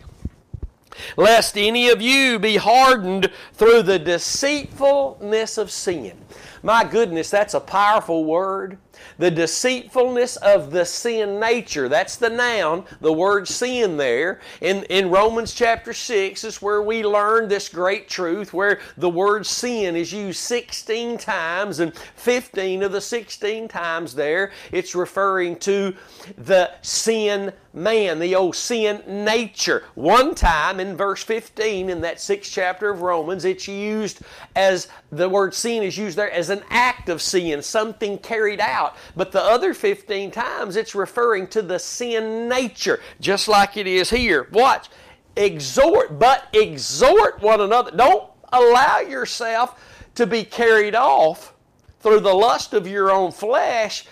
lest 1.16 1.56
any 1.56 1.88
of 1.88 2.00
you 2.02 2.38
be 2.38 2.56
hardened 2.56 3.30
through 3.52 3.82
the 3.82 3.98
deceitfulness 3.98 5.58
of 5.58 5.70
sin. 5.70 6.16
My 6.62 6.84
goodness, 6.84 7.30
that's 7.30 7.54
a 7.54 7.60
powerful 7.60 8.24
word. 8.24 8.78
The 9.18 9.30
deceitfulness 9.30 10.36
of 10.36 10.70
the 10.70 10.84
sin 10.84 11.40
nature. 11.40 11.88
That's 11.88 12.16
the 12.16 12.30
noun, 12.30 12.84
the 13.00 13.12
word 13.12 13.48
sin 13.48 13.96
there. 13.96 14.40
In, 14.60 14.84
in 14.84 15.10
Romans 15.10 15.54
chapter 15.54 15.92
6 15.92 16.44
is 16.44 16.62
where 16.62 16.82
we 16.82 17.04
learn 17.04 17.48
this 17.48 17.68
great 17.68 18.08
truth 18.08 18.52
where 18.52 18.80
the 18.96 19.08
word 19.10 19.46
sin 19.46 19.96
is 19.96 20.12
used 20.12 20.40
16 20.40 21.18
times, 21.18 21.80
and 21.80 21.96
15 21.96 22.82
of 22.82 22.92
the 22.92 23.00
16 23.00 23.68
times 23.68 24.14
there, 24.14 24.52
it's 24.70 24.94
referring 24.94 25.56
to 25.60 25.94
the 26.36 26.70
sin 26.82 27.52
man, 27.74 28.18
the 28.18 28.34
old 28.34 28.54
sin 28.54 29.02
nature. 29.06 29.84
One 29.94 30.34
time 30.34 30.80
in 30.80 30.96
verse 30.96 31.22
15 31.22 31.88
in 31.88 32.00
that 32.02 32.20
sixth 32.20 32.52
chapter 32.52 32.90
of 32.90 33.02
Romans, 33.02 33.44
it's 33.44 33.66
used 33.66 34.20
as 34.54 34.88
the 35.10 35.28
word 35.28 35.54
sin 35.54 35.82
is 35.82 35.96
used 35.96 36.18
there 36.18 36.30
as 36.30 36.50
an 36.50 36.62
act 36.70 37.08
of 37.08 37.22
sin, 37.22 37.62
something 37.62 38.18
carried 38.18 38.60
out. 38.92 38.98
But 39.16 39.32
the 39.32 39.42
other 39.42 39.74
15 39.74 40.30
times 40.30 40.76
it's 40.76 40.94
referring 40.94 41.48
to 41.48 41.62
the 41.62 41.78
sin 41.78 42.48
nature, 42.48 43.00
just 43.20 43.48
like 43.48 43.76
it 43.76 43.86
is 43.86 44.10
here. 44.10 44.48
Watch. 44.52 44.88
Exhort, 45.36 46.18
but 46.18 46.46
exhort 46.52 47.40
one 47.40 47.60
another. 47.60 47.90
Don't 47.90 48.30
allow 48.52 48.98
yourself 48.98 49.80
to 50.14 50.26
be 50.26 50.44
carried 50.44 50.94
off 50.94 51.54
through 52.00 52.20
the 52.20 52.34
lust 52.34 52.74
of 52.74 52.86
your 52.86 53.10
own 53.10 53.32
flesh 53.32 54.04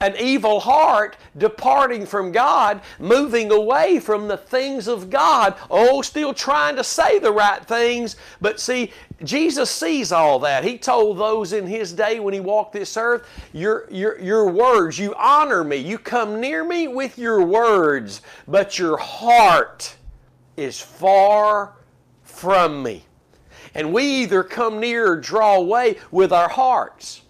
an 0.00 0.14
evil 0.18 0.60
heart 0.60 1.16
departing 1.38 2.04
from 2.04 2.32
God, 2.32 2.80
moving 2.98 3.50
away 3.50 4.00
from 4.00 4.28
the 4.28 4.36
things 4.36 4.88
of 4.88 5.08
God. 5.08 5.54
Oh, 5.70 6.02
still 6.02 6.34
trying 6.34 6.76
to 6.76 6.84
say 6.84 7.18
the 7.18 7.32
right 7.32 7.64
things. 7.64 8.16
But 8.40 8.60
see, 8.60 8.92
Jesus 9.22 9.70
sees 9.70 10.12
all 10.12 10.38
that. 10.40 10.64
He 10.64 10.78
told 10.78 11.18
those 11.18 11.52
in 11.52 11.66
his 11.66 11.92
day 11.92 12.20
when 12.20 12.34
he 12.34 12.40
walked 12.40 12.72
this 12.72 12.96
earth, 12.96 13.28
your, 13.52 13.86
your, 13.90 14.20
your 14.20 14.50
words, 14.50 14.98
you 14.98 15.14
honor 15.14 15.64
me, 15.64 15.76
you 15.76 15.98
come 15.98 16.40
near 16.40 16.64
me 16.64 16.88
with 16.88 17.16
your 17.16 17.42
words, 17.42 18.20
but 18.48 18.78
your 18.78 18.96
heart 18.96 19.94
is 20.56 20.80
far 20.80 21.74
from 22.22 22.82
me. 22.82 23.04
And 23.74 23.92
we 23.92 24.04
either 24.22 24.42
come 24.42 24.80
near 24.80 25.12
or 25.12 25.16
draw 25.16 25.56
away 25.56 25.96
with 26.10 26.32
our 26.32 26.48
hearts. 26.48 27.22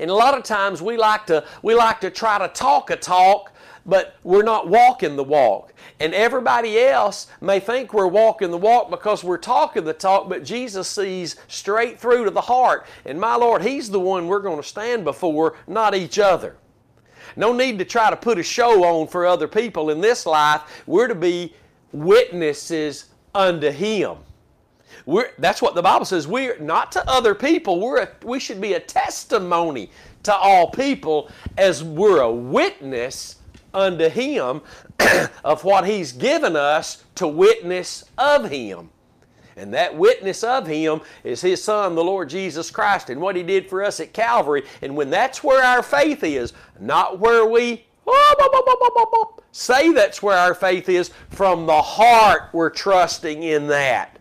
And 0.00 0.10
a 0.10 0.14
lot 0.14 0.36
of 0.36 0.42
times 0.42 0.80
we 0.80 0.96
like 0.96 1.26
to 1.26 1.44
we 1.62 1.74
like 1.74 2.00
to 2.00 2.10
try 2.10 2.38
to 2.38 2.48
talk 2.48 2.88
a 2.88 2.96
talk, 2.96 3.52
but 3.84 4.16
we're 4.24 4.42
not 4.42 4.66
walking 4.66 5.14
the 5.14 5.22
walk. 5.22 5.74
And 6.00 6.14
everybody 6.14 6.78
else 6.78 7.26
may 7.42 7.60
think 7.60 7.92
we're 7.92 8.06
walking 8.06 8.50
the 8.50 8.56
walk 8.56 8.90
because 8.90 9.22
we're 9.22 9.36
talking 9.36 9.84
the 9.84 9.92
talk, 9.92 10.30
but 10.30 10.42
Jesus 10.42 10.88
sees 10.88 11.36
straight 11.48 12.00
through 12.00 12.24
to 12.24 12.30
the 12.30 12.40
heart. 12.40 12.86
And 13.04 13.20
my 13.20 13.36
Lord, 13.36 13.60
He's 13.60 13.90
the 13.90 14.00
one 14.00 14.26
we're 14.26 14.40
going 14.40 14.56
to 14.60 14.66
stand 14.66 15.04
before, 15.04 15.56
not 15.66 15.94
each 15.94 16.18
other. 16.18 16.56
No 17.36 17.52
need 17.52 17.78
to 17.78 17.84
try 17.84 18.08
to 18.08 18.16
put 18.16 18.38
a 18.38 18.42
show 18.42 18.82
on 18.84 19.06
for 19.06 19.26
other 19.26 19.46
people 19.46 19.90
in 19.90 20.00
this 20.00 20.24
life. 20.24 20.62
We're 20.86 21.08
to 21.08 21.14
be 21.14 21.54
witnesses 21.92 23.10
unto 23.34 23.70
Him. 23.70 24.16
We're, 25.10 25.32
that's 25.38 25.60
what 25.60 25.74
the 25.74 25.82
Bible 25.82 26.04
says. 26.04 26.28
We're 26.28 26.56
not 26.60 26.92
to 26.92 27.10
other 27.10 27.34
people. 27.34 27.80
We're 27.80 28.02
a, 28.02 28.08
we 28.22 28.38
should 28.38 28.60
be 28.60 28.74
a 28.74 28.80
testimony 28.80 29.90
to 30.22 30.32
all 30.32 30.70
people 30.70 31.32
as 31.58 31.82
we're 31.82 32.20
a 32.20 32.30
witness 32.30 33.34
unto 33.74 34.08
Him 34.08 34.62
of 35.44 35.64
what 35.64 35.84
He's 35.84 36.12
given 36.12 36.54
us 36.54 37.02
to 37.16 37.26
witness 37.26 38.04
of 38.18 38.50
Him. 38.50 38.90
And 39.56 39.74
that 39.74 39.96
witness 39.96 40.44
of 40.44 40.68
Him 40.68 41.00
is 41.24 41.40
His 41.40 41.60
Son, 41.60 41.96
the 41.96 42.04
Lord 42.04 42.28
Jesus 42.28 42.70
Christ, 42.70 43.10
and 43.10 43.20
what 43.20 43.34
He 43.34 43.42
did 43.42 43.68
for 43.68 43.82
us 43.82 43.98
at 43.98 44.12
Calvary. 44.12 44.62
And 44.80 44.96
when 44.96 45.10
that's 45.10 45.42
where 45.42 45.64
our 45.64 45.82
faith 45.82 46.22
is, 46.22 46.52
not 46.78 47.18
where 47.18 47.44
we 47.44 47.84
oh, 48.06 49.34
say 49.50 49.92
that's 49.92 50.22
where 50.22 50.38
our 50.38 50.54
faith 50.54 50.88
is. 50.88 51.10
From 51.30 51.66
the 51.66 51.82
heart, 51.82 52.50
we're 52.52 52.70
trusting 52.70 53.42
in 53.42 53.66
that. 53.66 54.19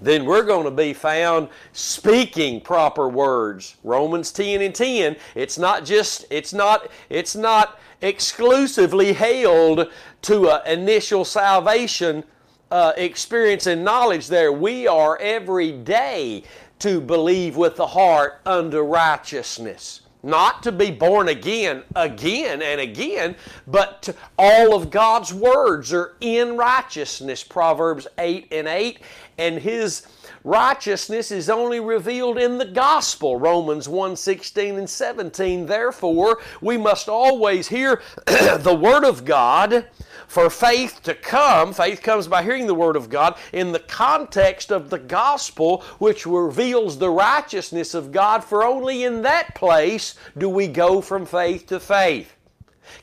Then 0.00 0.24
we're 0.24 0.44
going 0.44 0.64
to 0.64 0.70
be 0.70 0.92
found 0.92 1.48
speaking 1.72 2.60
proper 2.60 3.08
words. 3.08 3.76
Romans 3.84 4.32
10 4.32 4.62
and 4.62 4.74
10. 4.74 5.16
It's 5.34 5.58
not 5.58 5.84
just, 5.84 6.24
it's 6.30 6.52
not, 6.52 6.90
it's 7.08 7.36
not 7.36 7.78
exclusively 8.02 9.12
held 9.12 9.90
to 10.22 10.50
an 10.50 10.80
initial 10.80 11.24
salvation 11.24 12.24
uh, 12.70 12.92
experience 12.96 13.66
and 13.66 13.84
knowledge 13.84 14.28
there. 14.28 14.52
We 14.52 14.86
are 14.86 15.18
every 15.18 15.72
day 15.72 16.44
to 16.78 17.00
believe 17.00 17.56
with 17.56 17.76
the 17.76 17.86
heart 17.86 18.40
unto 18.46 18.80
righteousness. 18.80 19.99
Not 20.22 20.62
to 20.64 20.72
be 20.72 20.90
born 20.90 21.28
again, 21.28 21.82
again 21.96 22.60
and 22.60 22.80
again, 22.80 23.36
but 23.66 24.14
all 24.38 24.74
of 24.74 24.90
God's 24.90 25.32
words 25.32 25.92
are 25.92 26.14
in 26.20 26.56
righteousness. 26.56 27.42
Proverbs 27.42 28.06
8 28.18 28.48
and 28.52 28.68
8. 28.68 28.98
And 29.38 29.58
His 29.58 30.06
righteousness 30.44 31.30
is 31.30 31.48
only 31.50 31.80
revealed 31.80 32.38
in 32.38 32.56
the 32.56 32.64
gospel 32.64 33.38
romans 33.38 33.86
1 33.86 34.16
16 34.16 34.78
and 34.78 34.88
17 34.88 35.66
therefore 35.66 36.38
we 36.62 36.78
must 36.78 37.10
always 37.10 37.68
hear 37.68 38.00
the 38.26 38.78
word 38.80 39.04
of 39.04 39.26
god 39.26 39.86
for 40.30 40.48
faith 40.48 41.02
to 41.02 41.12
come, 41.12 41.72
faith 41.72 42.02
comes 42.02 42.28
by 42.28 42.40
hearing 42.40 42.68
the 42.68 42.74
Word 42.74 42.94
of 42.94 43.10
God, 43.10 43.36
in 43.52 43.72
the 43.72 43.80
context 43.80 44.70
of 44.70 44.88
the 44.88 44.98
gospel, 44.98 45.82
which 45.98 46.24
reveals 46.24 46.98
the 46.98 47.10
righteousness 47.10 47.94
of 47.94 48.12
God, 48.12 48.44
for 48.44 48.62
only 48.62 49.02
in 49.02 49.22
that 49.22 49.56
place 49.56 50.14
do 50.38 50.48
we 50.48 50.68
go 50.68 51.00
from 51.00 51.26
faith 51.26 51.66
to 51.66 51.80
faith. 51.80 52.36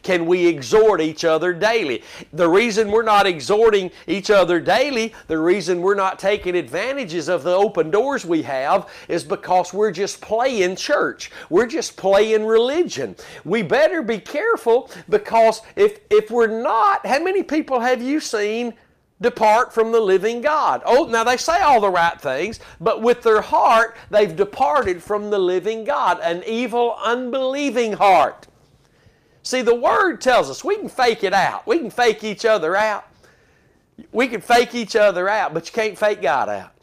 Can 0.07 0.25
we 0.25 0.47
exhort 0.47 1.01
each 1.01 1.25
other 1.25 1.51
daily? 1.51 2.01
The 2.31 2.47
reason 2.47 2.91
we're 2.91 3.03
not 3.03 3.27
exhorting 3.27 3.91
each 4.07 4.29
other 4.29 4.57
daily, 4.57 5.13
the 5.27 5.37
reason 5.37 5.81
we're 5.81 5.95
not 5.95 6.17
taking 6.17 6.55
advantages 6.55 7.27
of 7.27 7.43
the 7.43 7.53
open 7.53 7.91
doors 7.91 8.23
we 8.23 8.41
have, 8.43 8.89
is 9.09 9.25
because 9.25 9.73
we're 9.73 9.91
just 9.91 10.21
playing 10.21 10.77
church. 10.77 11.29
We're 11.49 11.67
just 11.67 11.97
playing 11.97 12.45
religion. 12.45 13.17
We 13.43 13.63
better 13.63 14.01
be 14.01 14.19
careful 14.19 14.89
because 15.09 15.61
if, 15.75 15.99
if 16.09 16.31
we're 16.31 16.61
not, 16.61 17.05
how 17.05 17.21
many 17.21 17.43
people 17.43 17.81
have 17.81 18.01
you 18.01 18.21
seen? 18.21 18.75
depart 19.19 19.73
from 19.73 19.91
the 19.91 19.99
living 19.99 20.41
God. 20.41 20.83
Oh, 20.85 21.05
now 21.05 21.23
they 21.23 21.37
say 21.37 21.59
all 21.61 21.81
the 21.81 21.89
right 21.89 22.21
things, 22.21 22.59
but 22.79 23.01
with 23.01 23.23
their 23.23 23.41
heart, 23.41 23.97
they've 24.11 24.35
departed 24.35 25.01
from 25.01 25.31
the 25.31 25.39
living 25.39 25.83
God, 25.83 26.19
an 26.21 26.43
evil, 26.45 26.95
unbelieving 27.03 27.93
heart. 27.93 28.46
See, 29.47 29.61
the 29.61 29.73
Word 29.73 30.19
tells 30.19 30.49
us 30.49 30.61
we 30.61 30.75
can 30.75 30.89
fake 30.89 31.23
it 31.23 31.31
out. 31.31 31.65
We 31.65 31.79
can 31.79 31.89
fake 31.89 32.21
each 32.25 32.43
other 32.43 32.75
out. 32.75 33.05
We 34.11 34.27
can 34.27 34.41
fake 34.41 34.75
each 34.75 34.97
other 34.97 35.29
out, 35.29 35.53
but 35.53 35.65
you 35.65 35.71
can't 35.71 35.97
fake 35.97 36.21
God 36.21 36.49
out. 36.49 36.73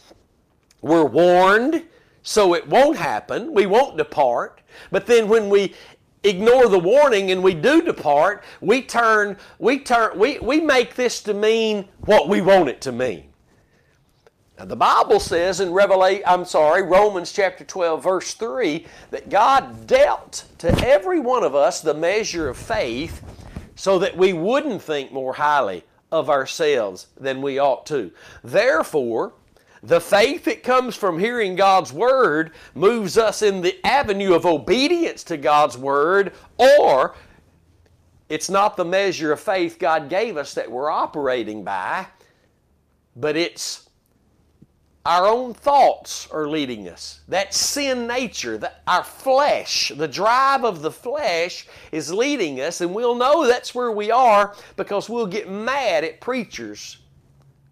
We're 0.81 1.05
warned 1.05 1.85
so 2.23 2.55
it 2.55 2.67
won't 2.67 2.97
happen. 2.97 3.53
We 3.53 3.67
won't 3.67 3.99
depart. 3.99 4.63
But 4.91 5.05
then 5.05 5.29
when 5.29 5.51
we 5.51 5.75
ignore 6.23 6.71
the 6.71 6.79
warning 6.79 7.33
and 7.33 7.43
we 7.43 7.53
do 7.53 7.83
depart, 7.83 8.45
we 8.63 8.81
turn, 8.81 9.37
we 9.59 9.81
turn, 9.81 10.19
we, 10.19 10.39
we 10.39 10.59
make 10.63 10.95
this 10.95 11.23
to 11.25 11.35
mean 11.35 11.87
what 12.07 12.31
we 12.31 12.41
want 12.41 12.71
it 12.71 12.81
to 12.81 12.93
mean. 12.93 13.25
Now, 14.59 14.67
the 14.67 14.77
Bible 14.77 15.19
says 15.19 15.59
in 15.59 15.73
Revelation, 15.73 16.23
I'm 16.27 16.45
sorry, 16.45 16.83
Romans 16.83 17.33
chapter 17.33 17.65
12, 17.65 18.03
verse 18.03 18.35
3, 18.35 18.87
that 19.11 19.29
God 19.29 19.87
dealt 19.89 20.45
to 20.59 20.69
every 20.87 21.19
one 21.19 21.43
of 21.43 21.57
us 21.57 21.81
the 21.81 21.95
measure 21.95 22.49
of 22.49 22.57
faith 22.57 23.23
so 23.75 23.99
that 23.99 24.17
we 24.17 24.33
wouldn't 24.33 24.81
think 24.81 25.13
more 25.13 25.35
highly 25.35 25.83
of 26.13 26.31
ourselves 26.31 27.09
than 27.19 27.43
we 27.43 27.59
ought 27.59 27.85
to. 27.87 28.13
Therefore, 28.45 29.33
the 29.83 30.01
faith 30.01 30.45
that 30.45 30.63
comes 30.63 30.95
from 30.95 31.19
hearing 31.19 31.57
God's 31.57 31.93
Word 31.93 32.53
moves 32.75 33.19
us 33.19 33.43
in 33.43 33.61
the 33.61 33.85
avenue 33.85 34.35
of 34.35 34.47
obedience 34.47 35.25
to 35.25 35.37
God's 35.37 35.77
Word, 35.77 36.33
or 36.57 37.17
it's 38.29 38.49
not 38.49 38.77
the 38.77 38.85
measure 38.85 39.33
of 39.33 39.41
faith 39.41 39.81
God 39.81 40.09
gave 40.09 40.37
us 40.37 40.55
that 40.55 40.71
we're 40.71 40.91
operating 40.91 41.65
by, 41.65 42.07
but 43.17 43.37
it's 43.37 43.84
our 45.07 45.27
own 45.27 45.53
thoughts 45.53 46.29
are 46.31 46.49
leading 46.49 46.89
us. 46.89 47.21
That 47.29 47.53
sin 47.53 48.07
nature, 48.07 48.57
that 48.59 48.83
our 48.87 49.05
flesh, 49.05 49.93
the 49.95 50.09
drive 50.09 50.65
of 50.65 50.81
the 50.81 50.91
flesh 50.91 51.67
is 51.93 52.13
leading 52.13 52.61
us, 52.61 52.81
and 52.81 52.95
we'll 52.95 53.15
know 53.15 53.47
that's 53.47 53.75
where 53.75 53.93
we 53.93 54.11
are 54.11 54.55
because 54.77 55.11
we'll 55.11 55.27
get 55.27 55.51
mad 55.51 56.05
at 56.05 56.23
preachers 56.23 56.99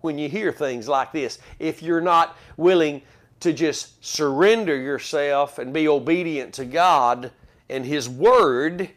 when 0.02 0.18
you 0.18 0.28
hear 0.28 0.52
things 0.52 0.88
like 0.88 1.12
this. 1.12 1.38
If 1.58 1.82
you're 1.82 2.02
not 2.02 2.36
willing 2.58 3.00
to 3.40 3.54
just 3.54 4.04
surrender 4.04 4.76
yourself 4.76 5.58
and 5.58 5.72
be 5.72 5.88
obedient 5.88 6.52
to 6.54 6.66
God 6.66 7.32
and 7.70 7.86
His 7.86 8.10
Word, 8.10 8.90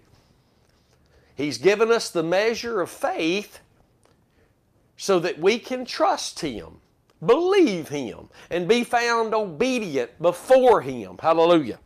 He's 1.36 1.58
given 1.58 1.90
us 1.90 2.10
the 2.10 2.24
measure 2.24 2.82
of 2.82 2.90
faith 2.90 3.60
so 4.98 5.20
that 5.20 5.40
we 5.40 5.58
can 5.58 5.86
trust 5.86 6.42
Him 6.42 6.82
believe 7.26 7.90
Him, 7.90 8.30
and 8.50 8.68
be 8.68 8.84
found 8.84 9.34
obedient 9.34 10.22
before 10.22 10.82
Him. 10.82 11.18
Hallelujah. 11.20 11.80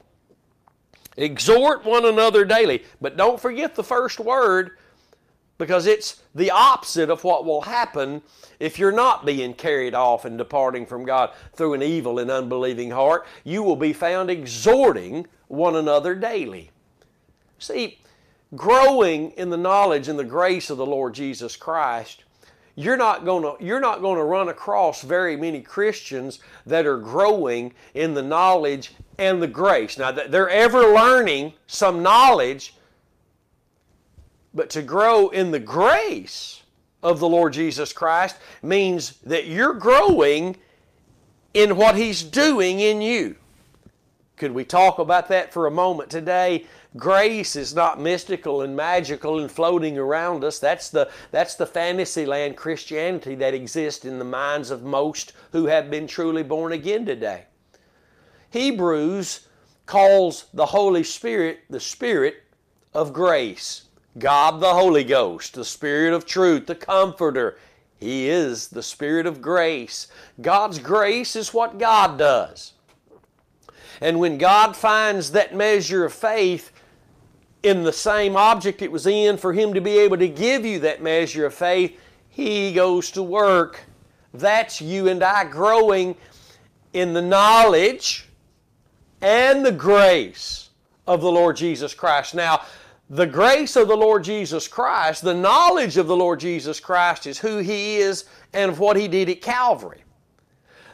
Exhort 1.17 1.84
one 1.84 2.06
another 2.06 2.45
daily, 2.45 2.84
but 3.02 3.17
don't 3.17 3.39
forget 3.39 3.75
the 3.75 3.84
first 3.84 4.19
word 4.19 4.78
because 5.60 5.86
it's 5.86 6.23
the 6.34 6.49
opposite 6.49 7.10
of 7.10 7.23
what 7.23 7.45
will 7.45 7.62
happen 7.62 8.21
if 8.60 8.80
you're 8.80 8.93
not 8.93 9.25
being 9.25 9.54
carried 9.54 9.93
off 9.93 10.23
and 10.23 10.38
departing 10.38 10.86
from 10.86 11.04
God 11.04 11.32
through 11.54 11.73
an 11.73 11.84
evil 11.84 12.17
and 12.19 12.32
unbelieving 12.32 12.91
heart. 12.91 13.28
You 13.43 13.62
will 13.62 13.75
be 13.75 13.91
found 13.91 14.32
exhorting 14.32 15.28
one 15.49 15.75
another 15.75 16.15
daily. 16.15 16.71
See, 17.60 17.99
growing 18.56 19.32
in 19.32 19.49
the 19.49 19.58
knowledge 19.58 20.08
and 20.08 20.17
the 20.17 20.23
grace 20.23 20.69
of 20.69 20.78
the 20.78 20.86
Lord 20.86 21.13
Jesus 21.13 21.58
Christ 21.58 22.23
you're 22.75 22.97
not 22.97 23.25
going 23.25 23.43
to 23.43 23.63
you're 23.63 23.79
not 23.79 24.01
going 24.01 24.17
to 24.17 24.23
run 24.23 24.49
across 24.49 25.01
very 25.01 25.36
many 25.36 25.62
Christians 25.62 26.39
that 26.65 26.86
are 26.86 26.97
growing 26.97 27.73
in 27.93 28.13
the 28.13 28.21
knowledge 28.21 28.93
and 29.17 29.41
the 29.41 29.47
grace. 29.47 29.97
Now 29.97 30.12
they're 30.12 30.49
ever 30.49 30.93
learning 30.93 31.53
some 31.67 32.01
knowledge, 32.01 32.75
but 34.53 34.69
to 34.71 34.82
grow 34.82 35.29
in 35.29 35.51
the 35.51 35.60
grace 35.60 36.63
of 37.03 37.19
the 37.19 37.27
Lord 37.27 37.53
Jesus 37.53 37.93
Christ 37.93 38.38
means 38.62 39.17
that 39.19 39.47
you're 39.47 39.73
growing 39.73 40.58
in 41.53 41.75
what 41.75 41.95
he's 41.95 42.23
doing 42.23 42.79
in 42.79 43.01
you. 43.01 43.36
Could 44.39 44.54
we 44.54 44.63
talk 44.63 44.99
about 44.99 45.28
that 45.28 45.52
for 45.52 45.67
a 45.67 45.71
moment 45.71 46.10
today? 46.10 46.65
Grace 46.95 47.58
is 47.58 47.75
not 47.75 47.99
mystical 47.99 48.62
and 48.62 48.73
magical 48.73 49.41
and 49.41 49.52
floating 49.52 49.97
around 49.97 50.45
us. 50.45 50.60
That's 50.60 50.89
the, 50.89 51.12
that's 51.30 51.56
the 51.56 51.65
fantasyland 51.65 52.56
Christianity 52.56 53.36
that 53.36 53.54
exists 53.54 54.06
in 54.06 54.17
the 54.17 54.23
minds 54.23 54.71
of 54.71 54.82
most 54.82 55.34
who 55.52 55.65
have 55.65 55.91
been 55.91 56.08
truly 56.08 56.41
born 56.41 56.71
again 56.71 57.06
today. 57.06 57.47
Hebrews 58.49 59.45
calls 59.86 60.45
the 60.54 60.67
Holy 60.67 61.04
Spirit 61.04 61.60
the 61.69 61.82
Spirit 61.82 62.43
of 62.93 63.12
grace. 63.12 63.84
God 64.17 64.62
the 64.62 64.73
Holy 64.73 65.04
Ghost, 65.04 65.54
the 65.54 65.65
Spirit 65.65 66.13
of 66.13 66.25
truth, 66.25 66.65
the 66.65 66.75
Comforter. 66.75 67.58
He 67.97 68.30
is 68.30 68.69
the 68.69 68.84
Spirit 68.84 69.25
of 69.25 69.41
grace. 69.41 70.08
God's 70.39 70.80
grace 70.80 71.36
is 71.36 71.54
what 71.54 71.78
God 71.78 72.17
does. 72.17 72.73
And 74.01 74.19
when 74.19 74.38
God 74.38 74.75
finds 74.75 75.31
that 75.31 75.55
measure 75.55 76.05
of 76.05 76.13
faith, 76.13 76.71
in 77.63 77.83
the 77.83 77.93
same 77.93 78.35
object 78.35 78.81
it 78.81 78.91
was 78.91 79.05
in 79.05 79.38
for 79.38 79.53
him 79.53 79.73
to 79.73 79.81
be 79.81 79.97
able 79.99 80.17
to 80.17 80.27
give 80.27 80.65
you 80.65 80.79
that 80.79 81.01
measure 81.01 81.45
of 81.45 81.53
faith, 81.53 81.99
he 82.29 82.73
goes 82.73 83.12
to 83.12 83.23
work. 83.23 83.83
That's 84.33 84.81
you 84.81 85.07
and 85.07 85.23
I 85.23 85.43
growing 85.43 86.15
in 86.93 87.13
the 87.13 87.21
knowledge 87.21 88.27
and 89.21 89.65
the 89.65 89.71
grace 89.71 90.69
of 91.05 91.21
the 91.21 91.31
Lord 91.31 91.57
Jesus 91.57 91.93
Christ. 91.93 92.35
Now, 92.35 92.62
the 93.09 93.25
grace 93.25 93.75
of 93.75 93.88
the 93.88 93.97
Lord 93.97 94.23
Jesus 94.23 94.67
Christ, 94.67 95.23
the 95.23 95.33
knowledge 95.33 95.97
of 95.97 96.07
the 96.07 96.15
Lord 96.15 96.39
Jesus 96.39 96.79
Christ 96.79 97.25
is 97.25 97.39
who 97.39 97.57
He 97.57 97.97
is 97.97 98.25
and 98.53 98.77
what 98.77 98.95
He 98.95 99.07
did 99.07 99.29
at 99.29 99.41
Calvary. 99.41 100.03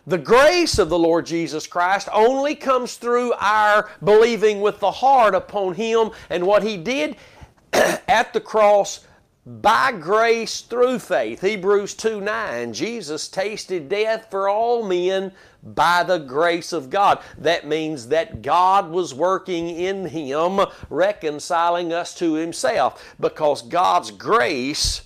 The 0.07 0.17
grace 0.19 0.77
of 0.77 0.89
the 0.89 0.99
Lord 0.99 1.25
Jesus 1.25 1.65
Christ 1.65 2.07
only 2.13 2.53
comes 2.53 2.95
through 2.95 3.33
our 3.39 3.89
believing 4.03 4.61
with 4.61 4.79
the 4.79 4.91
heart 4.91 5.33
upon 5.33 5.73
Him 5.73 6.11
and 6.29 6.45
what 6.45 6.61
He 6.63 6.77
did 6.77 7.15
at 7.73 8.31
the 8.31 8.41
cross 8.41 9.05
by 9.47 9.91
grace 9.91 10.61
through 10.61 10.99
faith. 10.99 11.41
Hebrews 11.41 11.95
2 11.95 12.21
9. 12.21 12.73
Jesus 12.73 13.27
tasted 13.27 13.89
death 13.89 14.27
for 14.29 14.47
all 14.47 14.83
men 14.83 15.31
by 15.63 16.03
the 16.03 16.19
grace 16.19 16.71
of 16.71 16.91
God. 16.91 17.19
That 17.37 17.67
means 17.67 18.07
that 18.09 18.43
God 18.43 18.89
was 18.89 19.13
working 19.13 19.69
in 19.69 20.05
him, 20.05 20.59
reconciling 20.89 21.93
us 21.93 22.13
to 22.15 22.33
himself, 22.33 23.15
because 23.19 23.63
God's 23.63 24.11
grace 24.11 25.01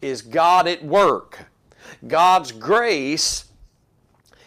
is 0.00 0.22
God 0.22 0.68
at 0.68 0.84
work. 0.84 1.46
God's 2.06 2.52
grace 2.52 3.45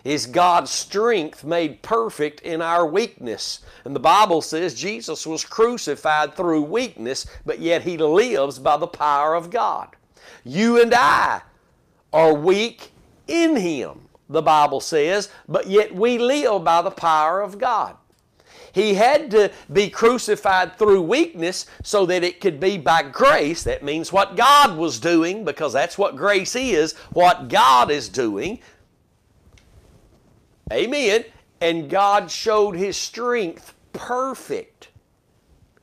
is 0.03 0.25
God's 0.25 0.71
strength 0.71 1.43
made 1.43 1.81
perfect 1.81 2.41
in 2.41 2.61
our 2.61 2.85
weakness. 2.85 3.59
And 3.85 3.95
the 3.95 3.99
Bible 3.99 4.41
says 4.41 4.73
Jesus 4.73 5.25
was 5.27 5.43
crucified 5.43 6.35
through 6.35 6.61
weakness, 6.63 7.25
but 7.45 7.59
yet 7.59 7.83
he 7.83 7.97
lives 7.97 8.59
by 8.59 8.77
the 8.77 8.87
power 8.87 9.35
of 9.35 9.49
God. 9.49 9.89
You 10.43 10.81
and 10.81 10.93
I 10.93 11.41
are 12.13 12.33
weak 12.33 12.91
in 13.27 13.55
him, 13.55 14.01
the 14.29 14.41
Bible 14.41 14.79
says, 14.79 15.29
but 15.47 15.67
yet 15.67 15.93
we 15.93 16.17
live 16.17 16.63
by 16.63 16.81
the 16.81 16.91
power 16.91 17.41
of 17.41 17.57
God. 17.57 17.95
He 18.71 18.93
had 18.93 19.31
to 19.31 19.51
be 19.73 19.89
crucified 19.89 20.77
through 20.77 21.01
weakness 21.01 21.65
so 21.83 22.05
that 22.05 22.23
it 22.23 22.39
could 22.39 22.59
be 22.59 22.77
by 22.77 23.01
grace. 23.01 23.63
That 23.63 23.83
means 23.83 24.13
what 24.13 24.35
God 24.35 24.77
was 24.77 24.99
doing, 24.99 25.43
because 25.43 25.73
that's 25.73 25.97
what 25.97 26.15
grace 26.15 26.55
is, 26.55 26.93
what 27.11 27.47
God 27.47 27.89
is 27.89 28.09
doing. 28.09 28.59
Amen. 30.71 31.25
And 31.61 31.89
God 31.89 32.31
showed 32.31 32.75
His 32.75 32.95
strength 32.95 33.73
perfect 33.93 34.89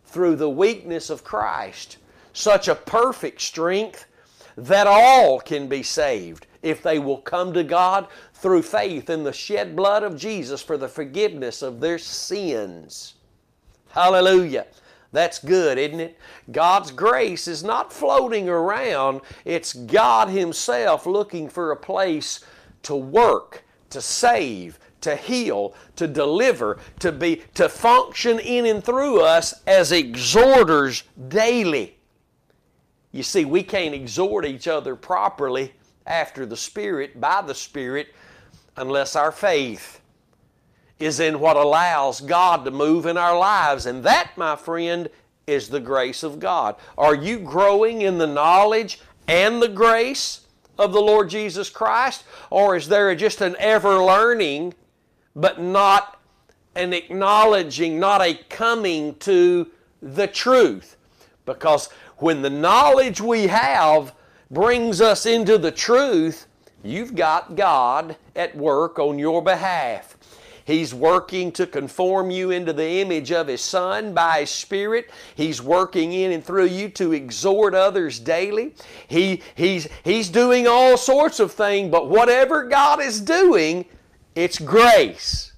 through 0.05 0.37
the 0.37 0.51
weakness 0.51 1.11
of 1.11 1.25
Christ. 1.25 1.99
Such 2.33 2.69
a 2.69 2.75
perfect 2.75 3.41
strength 3.41 4.07
that 4.57 4.87
all 4.87 5.41
can 5.41 5.69
be 5.69 5.83
saved 5.83 6.47
if 6.63 6.83
they 6.83 6.99
will 6.99 7.19
come 7.19 7.53
to 7.53 7.63
God 7.63 8.09
through 8.35 8.63
faith 8.63 9.11
in 9.11 9.25
the 9.25 9.33
shed 9.33 9.77
blood 9.77 10.03
of 10.03 10.17
Jesus 10.17 10.63
for 10.63 10.77
the 10.77 10.89
forgiveness 10.89 11.63
of 11.63 11.81
their 11.81 11.99
sins. 11.99 13.15
Hallelujah. 13.91 14.67
That's 15.13 15.39
good, 15.39 15.79
isn't 15.79 16.01
it? 16.01 16.19
God's 16.51 16.91
grace 16.91 17.49
is 17.49 17.63
not 17.63 17.93
floating 17.93 18.49
around, 18.49 19.21
it's 19.45 19.73
God 19.73 20.29
Himself 20.29 21.07
looking 21.07 21.49
for 21.49 21.71
a 21.71 21.77
place 21.77 22.41
to 22.83 22.97
work, 22.97 23.65
to 23.91 24.01
save, 24.01 24.79
to 25.01 25.17
heal, 25.17 25.75
to 25.97 26.07
deliver, 26.07 26.79
to 27.01 27.13
be 27.13 27.43
to 27.55 27.69
function 27.69 28.39
in 28.39 28.67
and 28.67 28.83
through 28.83 29.21
us 29.23 29.63
as 29.67 29.93
exhorters 29.93 31.05
daily. 31.29 31.97
You 33.13 33.23
see, 33.23 33.45
we 33.45 33.63
can't 33.63 33.95
exhort 33.95 34.45
each 34.45 34.69
other 34.69 34.95
properly 34.95 35.73
after 36.07 36.47
the 36.47 36.57
Spirit, 36.57 37.21
by 37.21 37.41
the 37.43 37.55
Spirit, 37.55 38.09
unless 38.77 39.17
our 39.17 39.33
faith 39.33 40.01
is 40.99 41.21
in 41.21 41.41
what 41.41 41.57
allows 41.57 42.21
God 42.21 42.65
to 42.65 42.71
move 42.71 43.07
in 43.07 43.17
our 43.17 43.39
lives. 43.39 43.87
And 43.87 44.03
that, 44.05 44.33
my 44.37 44.57
friend, 44.57 45.09
is 45.47 45.69
the 45.69 45.81
grace 45.81 46.23
of 46.23 46.41
God. 46.41 46.77
Are 46.97 47.15
you 47.15 47.39
growing 47.39 48.03
in 48.03 48.19
the 48.19 48.27
knowledge 48.27 49.01
and 49.29 49.61
the 49.61 49.69
grace 49.69 50.46
of 50.79 50.93
the 50.93 51.01
Lord 51.01 51.31
Jesus 51.31 51.71
Christ? 51.71 52.25
Or 52.51 52.77
is 52.77 52.89
there 52.89 53.15
just 53.15 53.41
an 53.41 53.57
ever 53.59 54.03
learning, 54.03 54.75
but 55.35 55.61
not 55.61 56.21
an 56.75 56.93
acknowledging, 56.93 57.99
not 57.99 58.23
a 58.23 58.35
coming 58.49 59.15
to 59.17 59.69
the 60.03 60.27
truth? 60.27 60.97
Because 61.45 61.89
when 62.19 62.43
the 62.43 62.51
knowledge 62.51 63.21
we 63.21 63.47
have 63.47 64.15
brings 64.51 65.01
us 65.01 65.27
into 65.27 65.59
the 65.59 65.71
truth, 65.71 66.47
you've 66.83 67.15
got 67.15 67.57
God 67.57 68.17
at 68.35 68.57
work 68.57 68.99
on 68.99 69.19
your 69.19 69.43
behalf. 69.43 70.16
He's 70.67 70.93
working 70.93 71.53
to 71.53 71.67
conform 71.67 72.31
you 72.31 72.51
into 72.51 72.73
the 72.73 73.01
image 73.01 73.31
of 73.31 73.47
His 73.47 73.61
Son 73.61 74.13
by 74.13 74.41
His 74.41 74.51
Spirit. 74.51 75.11
He's 75.37 75.63
working 75.63 76.13
in 76.13 76.33
and 76.33 76.45
through 76.45 76.67
you 76.67 76.89
to 76.91 77.13
exhort 77.13 77.73
others 77.73 78.19
daily. 78.19 78.75
He, 79.07 79.43
he's, 79.55 79.89
he's 80.03 80.29
doing 80.29 80.67
all 80.67 80.97
sorts 80.97 81.39
of 81.39 81.53
things, 81.53 81.91
but 81.93 82.09
whatever 82.09 82.65
God 82.65 83.01
is 83.01 83.21
doing, 83.21 83.85
it's 84.35 84.59
grace. 84.59 85.53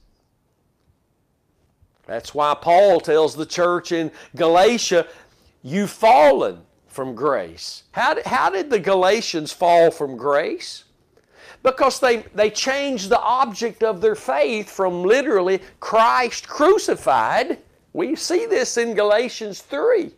That's 2.07 2.35
why 2.35 2.55
Paul 2.61 3.01
tells 3.01 3.35
the 3.35 3.47
church 3.47 3.93
in 3.93 4.13
Galatia, 4.37 5.07
You've 5.63 5.91
fallen 5.91 6.61
from 6.87 7.15
grace. 7.15 7.85
How 7.93 8.17
how 8.25 8.51
did 8.51 8.71
the 8.71 8.79
Galatians 8.79 9.53
fall 9.53 9.91
from 9.91 10.17
grace? 10.17 10.85
Because 11.63 12.01
they, 12.01 12.19
they 12.35 12.51
changed 12.51 13.09
the 13.09 13.21
object 13.21 13.83
of 13.83 14.01
their 14.01 14.15
faith 14.15 14.71
from 14.71 15.03
literally 15.03 15.61
Christ 15.81 16.49
crucified. 16.49 17.59
We 17.93 18.15
see 18.17 18.47
this 18.47 18.77
in 18.77 18.95
Galatians 18.95 19.61
3. 19.63 20.13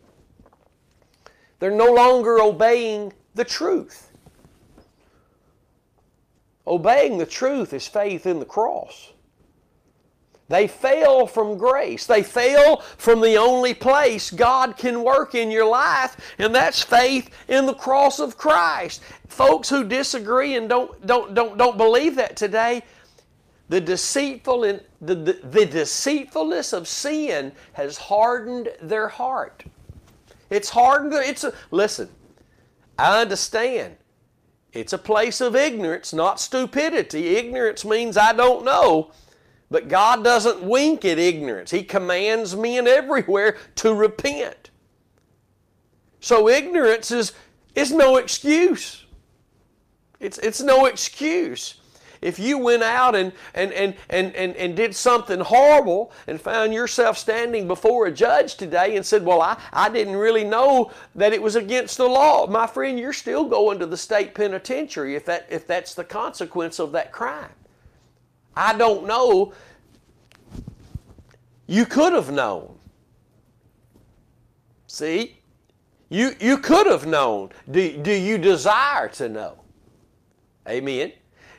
They're 1.59 1.71
no 1.71 1.93
longer 1.93 2.41
obeying 2.41 3.13
the 3.35 3.45
truth. 3.45 4.11
Obeying 6.67 7.17
the 7.17 7.25
truth 7.25 7.73
is 7.73 7.87
faith 7.87 8.25
in 8.25 8.39
the 8.39 8.45
cross. 8.45 9.10
They 10.51 10.67
fail 10.67 11.27
from 11.27 11.57
grace. 11.57 12.05
They 12.05 12.23
fail 12.23 12.81
from 12.97 13.21
the 13.21 13.37
only 13.37 13.73
place 13.73 14.29
God 14.29 14.75
can 14.75 15.01
work 15.01 15.33
in 15.33 15.49
your 15.49 15.65
life, 15.65 16.35
and 16.37 16.53
that's 16.53 16.83
faith 16.83 17.29
in 17.47 17.65
the 17.65 17.73
cross 17.73 18.19
of 18.19 18.37
Christ. 18.37 19.01
Folks 19.29 19.69
who 19.69 19.85
disagree 19.85 20.57
and 20.57 20.67
don't, 20.67 21.07
don't, 21.07 21.33
don't, 21.33 21.57
don't 21.57 21.77
believe 21.77 22.17
that 22.17 22.35
today, 22.35 22.83
the, 23.69 23.79
deceitful 23.79 24.65
in, 24.65 24.81
the, 24.99 25.15
the, 25.15 25.33
the 25.41 25.65
deceitfulness 25.65 26.73
of 26.73 26.85
sin 26.85 27.53
has 27.71 27.97
hardened 27.97 28.67
their 28.81 29.07
heart. 29.07 29.63
It's 30.49 30.69
hardened. 30.69 31.13
It's 31.13 31.45
a, 31.45 31.53
listen, 31.71 32.09
I 32.99 33.21
understand. 33.21 33.95
It's 34.73 34.91
a 34.91 34.97
place 34.97 35.39
of 35.39 35.55
ignorance, 35.55 36.11
not 36.11 36.41
stupidity. 36.41 37.37
Ignorance 37.37 37.85
means 37.85 38.17
I 38.17 38.33
don't 38.33 38.65
know. 38.65 39.11
But 39.71 39.87
God 39.87 40.21
doesn't 40.21 40.61
wink 40.61 41.05
at 41.05 41.17
ignorance. 41.17 41.71
He 41.71 41.81
commands 41.81 42.57
men 42.57 42.87
everywhere 42.87 43.57
to 43.75 43.93
repent. 43.93 44.69
So 46.19 46.49
ignorance 46.49 47.09
is, 47.09 47.31
is 47.73 47.91
no 47.93 48.17
excuse. 48.17 49.05
It's, 50.19 50.37
it's 50.39 50.61
no 50.61 50.85
excuse. 50.87 51.75
If 52.21 52.37
you 52.37 52.57
went 52.57 52.83
out 52.83 53.15
and, 53.15 53.31
and, 53.55 53.71
and, 53.71 53.95
and, 54.09 54.35
and, 54.35 54.55
and 54.57 54.75
did 54.75 54.93
something 54.93 55.39
horrible 55.39 56.11
and 56.27 56.39
found 56.39 56.73
yourself 56.73 57.17
standing 57.17 57.65
before 57.65 58.07
a 58.07 58.11
judge 58.11 58.55
today 58.55 58.97
and 58.97 59.05
said, 59.05 59.25
Well, 59.25 59.41
I, 59.41 59.57
I 59.71 59.89
didn't 59.89 60.17
really 60.17 60.43
know 60.43 60.91
that 61.15 61.33
it 61.33 61.41
was 61.41 61.55
against 61.55 61.97
the 61.97 62.07
law, 62.07 62.45
my 62.45 62.67
friend, 62.67 62.99
you're 62.99 63.13
still 63.13 63.45
going 63.45 63.79
to 63.79 63.87
the 63.87 63.97
state 63.97 64.35
penitentiary 64.35 65.15
if, 65.15 65.25
that, 65.25 65.47
if 65.49 65.65
that's 65.65 65.95
the 65.95 66.03
consequence 66.03 66.77
of 66.77 66.91
that 66.91 67.11
crime. 67.11 67.49
I 68.55 68.77
don't 68.77 69.07
know. 69.07 69.53
You 71.67 71.85
could 71.85 72.13
have 72.13 72.31
known. 72.31 72.77
See? 74.87 75.37
You, 76.09 76.35
you 76.41 76.57
could 76.57 76.87
have 76.87 77.05
known. 77.05 77.51
Do, 77.69 77.97
do 77.97 78.11
you 78.11 78.37
desire 78.37 79.07
to 79.09 79.29
know? 79.29 79.61
Amen. 80.67 81.13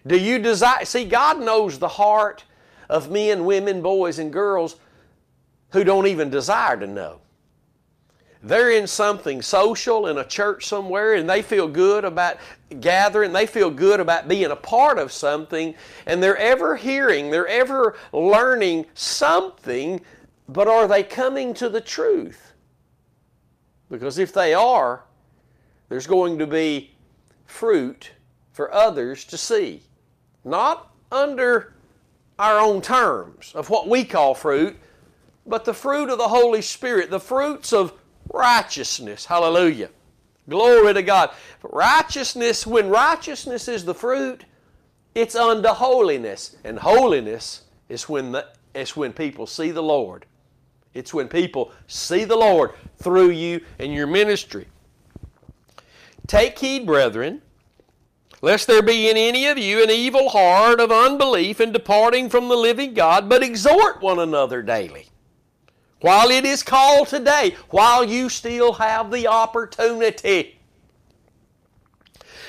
Do 0.07 0.19
you 0.19 0.39
desire? 0.39 0.85
See, 0.85 1.07
God 1.07 1.41
knows 1.41 1.79
the 1.79 1.89
heart 1.89 2.45
of 2.91 3.11
men, 3.11 3.47
women, 3.47 3.81
boys, 3.81 4.19
and 4.19 4.31
girls 4.31 4.77
who 5.71 5.85
don't 5.85 6.07
even 6.07 6.29
desire 6.29 6.77
to 6.77 6.87
know 6.87 7.22
they're 8.43 8.73
in 8.73 8.87
something 8.87 9.41
social 9.41 10.09
in 10.09 10.19
a 10.19 10.25
church 10.25 10.67
somewhere 10.67 11.15
and 11.15 11.29
they 11.31 11.43
feel 11.43 11.69
good 11.69 12.05
about 12.05 12.39
gathering, 12.81 13.33
they 13.33 13.47
feel 13.47 13.71
good 13.71 14.01
about 14.01 14.27
being 14.27 14.51
a 14.51 14.57
part 14.57 14.99
of 14.99 15.13
something, 15.13 15.75
and 16.07 16.23
they're 16.23 16.37
ever 16.37 16.75
hearing, 16.77 17.31
they're 17.31 17.47
ever 17.47 17.97
learning 18.13 18.87
something, 18.95 20.01
but 20.49 20.67
are 20.67 20.89
they 20.89 21.03
coming 21.03 21.55
to 21.55 21.69
the 21.69 21.81
truth? 21.81 22.53
Because 23.91 24.19
if 24.19 24.33
they 24.33 24.55
are, 24.55 25.05
there's 25.89 26.07
going 26.07 26.39
to 26.39 26.47
be 26.47 26.91
fruit 27.47 28.13
for 28.53 28.73
others 28.73 29.25
to 29.27 29.39
see. 29.39 29.83
Not 30.45 30.91
under 31.13 31.75
our 32.39 32.59
own 32.59 32.81
terms 32.81 33.53
of 33.55 33.71
what 33.71 33.89
we 33.89 34.05
call 34.05 34.35
fruit, 34.35 34.77
but 35.47 35.65
the 35.65 35.75
fruit 35.75 36.09
of 36.09 36.19
the 36.19 36.29
Holy 36.29 36.63
Spirit, 36.63 37.11
the 37.11 37.21
fruits 37.21 37.73
of 37.73 37.93
righteousness. 38.33 39.25
Hallelujah. 39.25 39.91
Glory 40.49 40.95
to 40.95 41.03
God. 41.03 41.31
Righteousness, 41.63 42.67
when 42.67 42.89
righteousness 42.89 43.69
is 43.69 43.85
the 43.85 43.95
fruit, 43.95 44.45
it's 45.15 45.35
unto 45.35 45.69
holiness. 45.69 46.57
And 46.65 46.79
holiness 46.79 47.63
is 47.89 48.09
when, 48.09 48.33
the, 48.33 48.49
it's 48.75 48.97
when 48.97 49.13
people 49.13 49.47
see 49.47 49.71
the 49.71 49.83
Lord. 49.83 50.27
It's 50.95 51.15
when 51.15 51.29
people 51.29 51.73
see 51.87 52.25
the 52.25 52.37
Lord 52.37 52.73
through 52.99 53.31
you 53.31 53.61
and 53.79 53.93
your 53.93 54.07
ministry. 54.07 54.67
Take 56.27 56.59
heed, 56.59 56.87
brethren, 56.87 57.43
lest 58.43 58.67
there 58.67 58.83
be 58.83 59.09
in 59.09 59.17
any 59.17 59.47
of 59.47 59.59
you 59.59 59.83
an 59.83 59.91
evil 59.91 60.29
heart 60.29 60.81
of 60.81 60.93
unbelief 60.93 61.61
in 61.61 61.73
departing 61.73 62.29
from 62.29 62.49
the 62.49 62.57
living 62.57 62.95
God, 62.95 63.29
but 63.29 63.43
exhort 63.43 64.03
one 64.03 64.19
another 64.19 64.63
daily. 64.63 65.09
While 66.03 66.31
it 66.31 66.45
is 66.45 66.63
called 66.63 67.09
today, 67.09 67.57
while 67.71 68.05
you 68.05 68.29
still 68.29 68.75
have 68.75 69.11
the 69.11 69.27
opportunity 69.27 70.59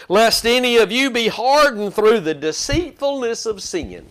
lest 0.10 0.46
any 0.46 0.78
of 0.78 0.92
you 0.92 1.10
be 1.10 1.28
hardened 1.28 1.94
through 1.94 2.20
the 2.20 2.34
deceitfulness 2.34 3.46
of 3.46 3.64
sin 3.64 4.06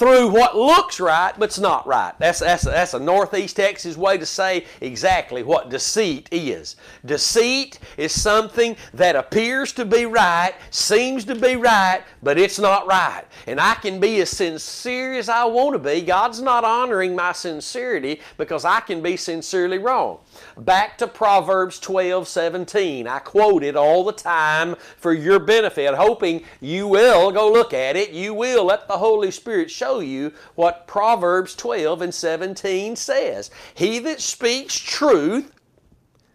through 0.00 0.28
what 0.28 0.56
looks 0.56 0.98
right 0.98 1.38
but's 1.38 1.58
not 1.58 1.86
right. 1.86 2.14
That's, 2.18 2.38
that's, 2.38 2.62
that's 2.64 2.94
a 2.94 2.98
Northeast 2.98 3.56
Texas 3.56 3.98
way 3.98 4.16
to 4.16 4.24
say 4.24 4.64
exactly 4.80 5.42
what 5.42 5.68
deceit 5.68 6.26
is. 6.32 6.76
Deceit 7.04 7.78
is 7.98 8.18
something 8.18 8.76
that 8.94 9.14
appears 9.14 9.74
to 9.74 9.84
be 9.84 10.06
right, 10.06 10.54
seems 10.70 11.26
to 11.26 11.34
be 11.34 11.54
right, 11.54 12.00
but 12.22 12.38
it's 12.38 12.58
not 12.58 12.86
right. 12.86 13.24
And 13.46 13.60
I 13.60 13.74
can 13.74 14.00
be 14.00 14.22
as 14.22 14.30
sincere 14.30 15.12
as 15.12 15.28
I 15.28 15.44
want 15.44 15.74
to 15.74 15.78
be. 15.78 16.00
God's 16.00 16.40
not 16.40 16.64
honoring 16.64 17.14
my 17.14 17.32
sincerity 17.32 18.22
because 18.38 18.64
I 18.64 18.80
can 18.80 19.02
be 19.02 19.18
sincerely 19.18 19.76
wrong. 19.76 20.20
Back 20.60 20.98
to 20.98 21.06
Proverbs 21.06 21.78
12 21.80 22.28
17. 22.28 23.06
I 23.06 23.18
quote 23.20 23.62
it 23.62 23.76
all 23.76 24.04
the 24.04 24.12
time 24.12 24.76
for 24.98 25.14
your 25.14 25.38
benefit, 25.38 25.94
hoping 25.94 26.44
you 26.60 26.86
will 26.86 27.32
go 27.32 27.50
look 27.50 27.72
at 27.72 27.96
it. 27.96 28.10
You 28.10 28.34
will 28.34 28.66
let 28.66 28.86
the 28.86 28.98
Holy 28.98 29.30
Spirit 29.30 29.70
show 29.70 30.00
you 30.00 30.32
what 30.56 30.86
Proverbs 30.86 31.54
12 31.54 32.02
and 32.02 32.14
17 32.14 32.94
says. 32.94 33.50
He 33.72 34.00
that 34.00 34.20
speaks 34.20 34.78
truth 34.78 35.50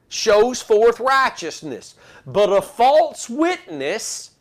shows 0.08 0.60
forth 0.60 1.00
righteousness, 1.00 1.94
but 2.26 2.52
a 2.52 2.64
false 2.64 3.30
witness, 3.30 4.32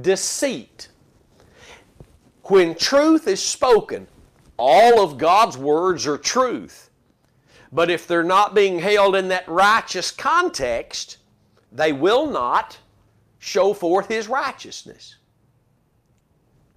deceit. 0.00 0.88
When 2.44 2.74
truth 2.74 3.28
is 3.28 3.42
spoken, 3.42 4.06
all 4.56 5.02
of 5.02 5.18
God's 5.18 5.58
words 5.58 6.06
are 6.06 6.16
truth. 6.16 6.83
But 7.74 7.90
if 7.90 8.06
they're 8.06 8.22
not 8.22 8.54
being 8.54 8.78
held 8.78 9.16
in 9.16 9.28
that 9.28 9.48
righteous 9.48 10.12
context, 10.12 11.16
they 11.72 11.92
will 11.92 12.30
not 12.30 12.78
show 13.40 13.74
forth 13.74 14.06
his 14.06 14.28
righteousness. 14.28 15.16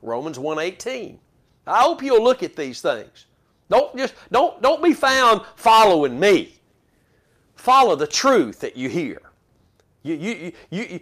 Romans 0.01 0.39
1:18. 0.39 1.19
I 1.67 1.81
hope 1.81 2.01
you'll 2.01 2.23
look 2.23 2.41
at 2.41 2.55
these 2.55 2.81
things. 2.81 3.25
Don't 3.69 3.95
just 3.95 4.15
don't 4.31 4.59
don't 4.63 4.81
be 4.81 4.95
found 4.95 5.41
following 5.55 6.19
me. 6.19 6.55
Follow 7.55 7.95
the 7.95 8.07
truth 8.07 8.59
that 8.61 8.75
you 8.75 8.89
hear. 8.89 9.21
You, 10.01 10.15
you, 10.15 10.53
you, 10.71 10.99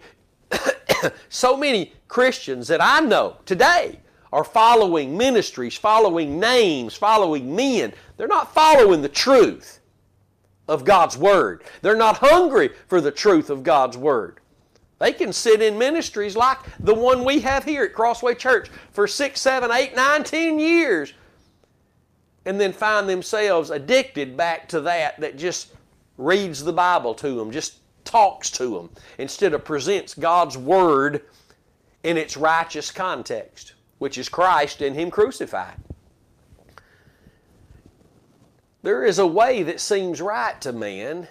you 0.50 1.10
so 1.30 1.56
many 1.56 1.94
Christians 2.08 2.68
that 2.68 2.82
I 2.82 3.00
know 3.00 3.38
today 3.46 4.00
are 4.30 4.44
following 4.44 5.16
ministries, 5.16 5.76
following 5.76 6.38
names, 6.38 6.94
following 6.94 7.56
men. 7.56 7.94
They're 8.18 8.26
not 8.26 8.52
following 8.52 9.00
the 9.00 9.08
truth 9.08 9.75
of 10.68 10.84
God's 10.84 11.16
Word. 11.16 11.64
They're 11.82 11.96
not 11.96 12.18
hungry 12.18 12.70
for 12.88 13.00
the 13.00 13.12
truth 13.12 13.50
of 13.50 13.62
God's 13.62 13.96
Word. 13.96 14.40
They 14.98 15.12
can 15.12 15.32
sit 15.32 15.60
in 15.60 15.76
ministries 15.76 16.36
like 16.36 16.58
the 16.80 16.94
one 16.94 17.24
we 17.24 17.40
have 17.40 17.64
here 17.64 17.84
at 17.84 17.92
Crossway 17.92 18.34
Church 18.34 18.68
for 18.92 19.06
six, 19.06 19.40
seven, 19.40 19.70
eight, 19.70 19.94
nine, 19.94 20.24
ten 20.24 20.58
years 20.58 21.12
and 22.46 22.60
then 22.60 22.72
find 22.72 23.08
themselves 23.08 23.70
addicted 23.70 24.36
back 24.36 24.68
to 24.68 24.80
that 24.80 25.20
that 25.20 25.36
just 25.36 25.74
reads 26.16 26.64
the 26.64 26.72
Bible 26.72 27.12
to 27.14 27.34
them, 27.34 27.50
just 27.50 27.80
talks 28.04 28.50
to 28.52 28.68
them, 28.74 28.90
instead 29.18 29.52
of 29.52 29.64
presents 29.64 30.14
God's 30.14 30.56
Word 30.56 31.22
in 32.04 32.16
its 32.16 32.36
righteous 32.36 32.90
context, 32.90 33.74
which 33.98 34.16
is 34.16 34.28
Christ 34.28 34.80
and 34.80 34.94
Him 34.96 35.10
crucified. 35.10 35.74
There 38.86 39.04
is 39.04 39.18
a 39.18 39.26
way 39.26 39.64
that 39.64 39.80
seems 39.80 40.20
right 40.20 40.60
to 40.60 40.72
man, 40.72 41.26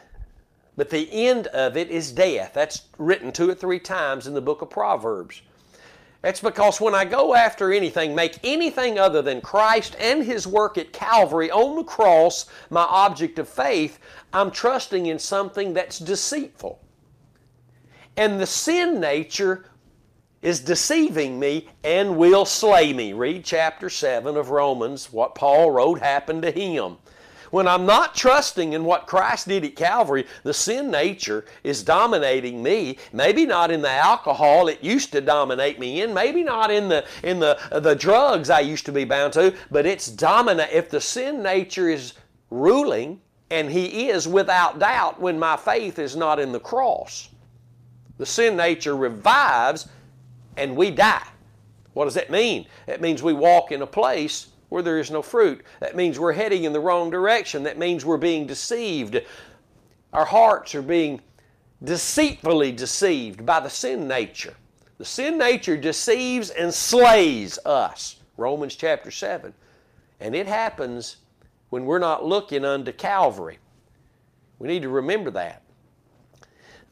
but 0.76 0.90
the 0.90 1.10
end 1.10 1.48
of 1.48 1.78
it 1.78 1.90
is 1.90 2.12
death. 2.12 2.52
That's 2.54 2.82
written 2.98 3.32
two 3.32 3.50
or 3.50 3.56
three 3.56 3.80
times 3.80 4.28
in 4.28 4.34
the 4.34 4.42
book 4.42 4.62
of 4.62 4.70
Proverbs. 4.70 5.42
That's 6.22 6.42
because 6.42 6.82
when 6.82 6.94
I 6.94 7.06
go 7.06 7.34
after 7.34 7.72
anything, 7.72 8.14
make 8.14 8.40
anything 8.44 9.00
other 9.00 9.22
than 9.22 9.40
Christ 9.40 9.96
and 10.02 10.22
His 10.22 10.46
work 10.46 10.78
at 10.78 10.92
Calvary 10.92 11.50
on 11.50 11.78
the 11.78 11.86
cross 11.86 12.46
my 12.70 12.84
object 12.84 13.40
of 13.40 13.48
faith, 13.48 14.00
I'm 14.34 14.52
trusting 14.52 15.06
in 15.06 15.18
something 15.18 15.74
that's 15.74 15.98
deceitful. 15.98 16.82
And 18.18 18.38
the 18.38 18.48
sin 18.48 19.00
nature 19.00 19.70
is 20.42 20.60
deceiving 20.60 21.40
me 21.40 21.70
and 21.86 22.18
will 22.18 22.44
slay 22.44 22.92
me. 22.92 23.14
Read 23.14 23.46
chapter 23.46 23.90
7 23.90 24.36
of 24.36 24.50
Romans. 24.50 25.14
What 25.14 25.36
Paul 25.36 25.72
wrote 25.72 26.02
happened 26.02 26.42
to 26.42 26.52
him. 26.52 26.98
When 27.56 27.70
I'm 27.70 27.86
not 27.86 28.16
trusting 28.16 28.74
in 28.74 28.84
what 28.84 29.08
Christ 29.08 29.48
did 29.48 29.64
at 29.64 29.78
Calvary, 29.78 30.28
the 30.44 30.54
sin 30.54 30.92
nature 30.92 31.46
is 31.64 31.84
dominating 31.84 32.62
me. 32.62 32.98
Maybe 33.14 33.46
not 33.46 33.72
in 33.72 33.82
the 33.82 33.90
alcohol 33.90 34.68
it 34.68 34.84
used 34.84 35.14
to 35.14 35.22
dominate 35.22 35.80
me 35.80 36.02
in, 36.02 36.14
maybe 36.14 36.44
not 36.44 36.70
in 36.70 36.90
the 36.90 37.06
in 37.24 37.40
the 37.40 37.58
the 37.72 37.96
drugs 37.96 38.50
I 38.50 38.60
used 38.60 38.86
to 38.88 38.92
be 38.92 39.06
bound 39.06 39.32
to, 39.36 39.56
but 39.72 39.86
it's 39.86 40.08
dominate 40.08 40.74
if 40.74 40.90
the 40.90 41.00
sin 41.00 41.42
nature 41.42 41.88
is 41.88 42.16
ruling 42.50 43.22
and 43.50 43.72
he 43.72 44.10
is 44.10 44.28
without 44.28 44.78
doubt 44.80 45.22
when 45.22 45.40
my 45.40 45.56
faith 45.56 45.98
is 45.98 46.18
not 46.18 46.42
in 46.42 46.52
the 46.52 46.60
cross. 46.60 47.30
The 48.18 48.26
sin 48.26 48.58
nature 48.58 48.98
revives 48.98 49.88
and 50.58 50.76
we 50.76 50.92
die. 50.92 51.26
What 51.94 52.04
does 52.04 52.16
that 52.16 52.30
mean? 52.30 52.68
It 52.86 53.00
means 53.00 53.24
we 53.24 53.32
walk 53.32 53.72
in 53.72 53.82
a 53.82 53.88
place 53.88 54.48
where 54.76 54.84
there 54.84 55.00
is 55.00 55.10
no 55.10 55.22
fruit. 55.22 55.64
That 55.80 55.96
means 55.96 56.20
we're 56.20 56.34
heading 56.34 56.66
in 56.66 56.74
the 56.74 56.82
wrong 56.82 57.10
direction. 57.10 57.64
That 57.64 57.78
means 57.78 58.04
we're 58.04 58.18
being 58.18 58.46
deceived. 58.46 59.22
Our 60.12 60.26
hearts 60.26 60.76
are 60.76 60.82
being 60.82 61.22
deceitfully 61.82 62.74
deceived 62.74 63.46
by 63.46 63.62
the 63.62 63.70
sin 63.70 64.06
nature. 64.06 64.54
The 64.98 65.06
sin 65.06 65.38
nature 65.38 65.78
deceives 65.78 66.50
and 66.50 66.74
slays 66.74 67.58
us. 67.66 68.18
Romans 68.36 68.76
chapter 68.76 69.12
7. 69.12 69.54
And 70.20 70.36
it 70.36 70.46
happens 70.46 71.18
when 71.70 71.86
we're 71.86 71.98
not 71.98 72.26
looking 72.26 72.66
unto 72.66 72.92
Calvary. 72.92 73.60
We 74.60 74.68
need 74.68 74.82
to 74.82 74.90
remember 74.90 75.32
that. 75.32 75.62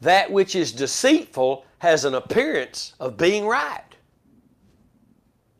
That 0.00 0.32
which 0.32 0.56
is 0.56 0.72
deceitful 0.72 1.66
has 1.80 2.06
an 2.06 2.14
appearance 2.14 2.94
of 2.98 3.18
being 3.18 3.46
right. 3.46 3.93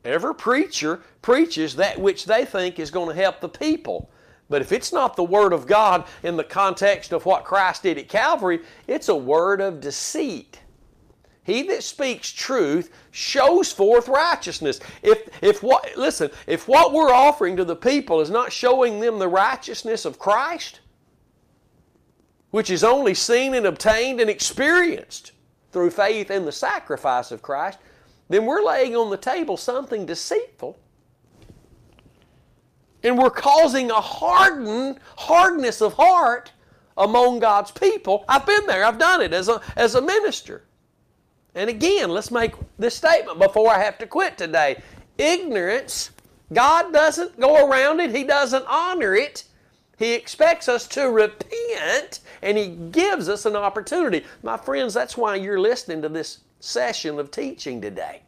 Every 0.04 0.34
preacher 0.34 1.00
preaches 1.22 1.76
that 1.76 1.98
which 1.98 2.26
they 2.26 2.44
think 2.44 2.78
is 2.78 2.90
going 2.90 3.08
to 3.08 3.22
help 3.22 3.40
the 3.40 3.48
people. 3.48 4.10
But 4.50 4.60
if 4.60 4.72
it's 4.72 4.92
not 4.92 5.16
the 5.16 5.24
Word 5.24 5.52
of 5.52 5.66
God 5.66 6.04
in 6.22 6.36
the 6.36 6.44
context 6.44 7.12
of 7.12 7.24
what 7.24 7.44
Christ 7.44 7.82
did 7.82 7.96
at 7.96 8.08
Calvary, 8.08 8.60
it's 8.86 9.08
a 9.08 9.16
word 9.16 9.60
of 9.60 9.80
deceit. 9.80 10.60
He 11.44 11.62
that 11.64 11.82
speaks 11.82 12.30
truth 12.30 12.90
shows 13.10 13.70
forth 13.70 14.08
righteousness. 14.08 14.80
If, 15.02 15.28
if 15.42 15.62
what, 15.62 15.96
listen, 15.96 16.30
if 16.46 16.66
what 16.66 16.92
we're 16.92 17.12
offering 17.12 17.56
to 17.56 17.64
the 17.64 17.76
people 17.76 18.20
is 18.20 18.30
not 18.30 18.52
showing 18.52 19.00
them 19.00 19.18
the 19.18 19.28
righteousness 19.28 20.06
of 20.06 20.18
Christ, 20.18 20.80
which 22.50 22.70
is 22.70 22.82
only 22.82 23.14
seen 23.14 23.54
and 23.54 23.66
obtained 23.66 24.20
and 24.20 24.30
experienced 24.30 25.32
through 25.70 25.90
faith 25.90 26.30
in 26.30 26.46
the 26.46 26.52
sacrifice 26.52 27.30
of 27.30 27.42
Christ, 27.42 27.78
then 28.34 28.46
we're 28.46 28.64
laying 28.64 28.96
on 28.96 29.10
the 29.10 29.16
table 29.16 29.56
something 29.56 30.06
deceitful. 30.06 30.76
And 33.04 33.16
we're 33.16 33.30
causing 33.30 33.92
a 33.92 34.00
harden, 34.00 34.98
hardness 35.16 35.80
of 35.80 35.92
heart 35.92 36.50
among 36.96 37.38
God's 37.38 37.70
people. 37.70 38.24
I've 38.28 38.44
been 38.44 38.66
there, 38.66 38.84
I've 38.84 38.98
done 38.98 39.22
it 39.22 39.32
as 39.32 39.48
a, 39.48 39.60
as 39.76 39.94
a 39.94 40.02
minister. 40.02 40.64
And 41.54 41.70
again, 41.70 42.10
let's 42.10 42.32
make 42.32 42.54
this 42.76 42.96
statement 42.96 43.38
before 43.38 43.70
I 43.70 43.78
have 43.78 43.98
to 43.98 44.06
quit 44.06 44.36
today. 44.36 44.82
Ignorance, 45.16 46.10
God 46.52 46.92
doesn't 46.92 47.38
go 47.38 47.68
around 47.68 48.00
it, 48.00 48.10
He 48.10 48.24
doesn't 48.24 48.64
honor 48.66 49.14
it. 49.14 49.44
He 49.96 50.12
expects 50.14 50.68
us 50.68 50.88
to 50.88 51.08
repent 51.08 52.18
and 52.42 52.58
He 52.58 52.74
gives 52.90 53.28
us 53.28 53.46
an 53.46 53.54
opportunity. 53.54 54.24
My 54.42 54.56
friends, 54.56 54.92
that's 54.92 55.16
why 55.16 55.36
you're 55.36 55.60
listening 55.60 56.02
to 56.02 56.08
this 56.08 56.40
session 56.64 57.18
of 57.18 57.30
teaching 57.30 57.80
today. 57.80 58.22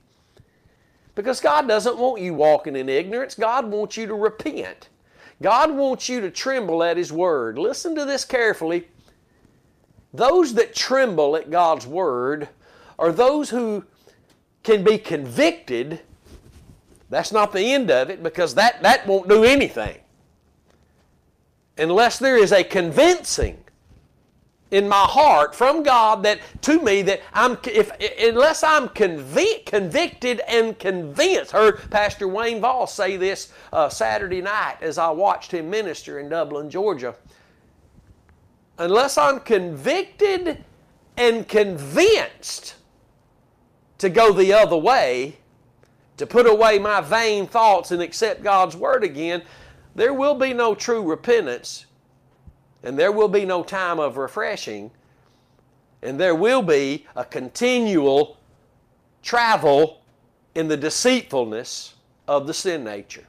Because 1.15 1.41
God 1.41 1.67
doesn't 1.67 1.97
want 1.97 2.21
you 2.21 2.35
walking 2.35 2.77
in 2.77 2.89
ignorance. 2.89 3.35
God 3.35 3.67
wants 3.71 3.97
you 3.97 4.07
to 4.07 4.15
repent. 4.15 4.91
God 5.43 5.71
wants 5.75 6.09
you 6.09 6.21
to 6.21 6.31
tremble 6.31 6.83
at 6.83 6.97
His 6.97 7.13
Word. 7.13 7.59
Listen 7.59 7.95
to 7.95 8.05
this 8.05 8.25
carefully. 8.25 8.89
Those 10.13 10.55
that 10.55 10.75
tremble 10.75 11.37
at 11.37 11.51
God's 11.51 11.87
Word 11.87 12.49
are 12.99 13.13
those 13.13 13.51
who 13.51 13.85
can 14.63 14.85
be 14.85 14.99
convicted. 14.99 16.01
That's 17.09 17.33
not 17.33 17.53
the 17.53 17.73
end 17.73 17.91
of 17.91 18.11
it 18.11 18.23
because 18.23 18.55
that, 18.55 18.83
that 18.83 19.07
won't 19.07 19.29
do 19.29 19.45
anything. 19.45 19.99
Unless 21.79 22.19
there 22.19 22.37
is 22.37 22.53
a 22.53 22.65
convincing 22.65 23.59
in 24.71 24.89
my 24.89 25.05
heart 25.05 25.55
from 25.55 25.83
God 25.83 26.25
that 26.25 26.41
to 26.63 26.83
me 26.83 27.03
that 27.03 27.21
I'm 27.33 27.57
if 27.65 27.91
unless 28.21 28.63
I'm 28.63 28.89
convic- 28.89 29.67
convicted 29.67 30.41
and 30.49 30.79
convinced. 30.79 31.53
Heard 31.53 31.91
Pastor 31.91 32.27
Wayne 32.27 32.61
Voss 32.61 32.93
say 32.93 33.17
this 33.17 33.53
uh, 33.73 33.89
Saturday 33.89 34.43
night 34.43 34.79
as 34.81 34.99
I 34.99 35.11
watched 35.11 35.53
him 35.53 35.71
minister 35.71 36.19
in 36.19 36.29
Dublin, 36.29 36.69
Georgia. 36.69 37.15
Unless 38.79 39.17
I'm 39.17 39.41
convicted 39.41 40.65
and 41.17 41.49
convinced 41.49 42.75
to 43.99 44.11
go 44.11 44.33
the 44.33 44.53
other 44.53 44.77
way, 44.77 45.39
to 46.19 46.27
put 46.27 46.47
away 46.47 46.79
my 46.79 47.01
vain 47.01 47.47
thoughts 47.47 47.91
and 47.91 48.03
accept 48.03 48.43
God's 48.43 48.77
word 48.77 49.05
again, 49.05 49.43
there 49.95 50.13
will 50.13 50.35
be 50.35 50.53
no 50.53 50.75
true 50.75 51.03
repentance 51.03 51.86
and 52.87 52.97
there 52.97 53.11
will 53.11 53.27
be 53.27 53.45
no 53.45 53.65
time 53.65 53.99
of 53.99 54.17
refreshing, 54.17 54.93
and 56.03 56.21
there 56.21 56.37
will 56.37 56.63
be 56.63 57.05
a 57.17 57.25
continual 57.25 58.37
travel 59.25 60.03
in 60.55 60.69
the 60.69 60.77
deceitfulness 60.77 61.97
of 62.29 62.47
the 62.47 62.55
sin 62.55 62.85
nature. 62.85 63.27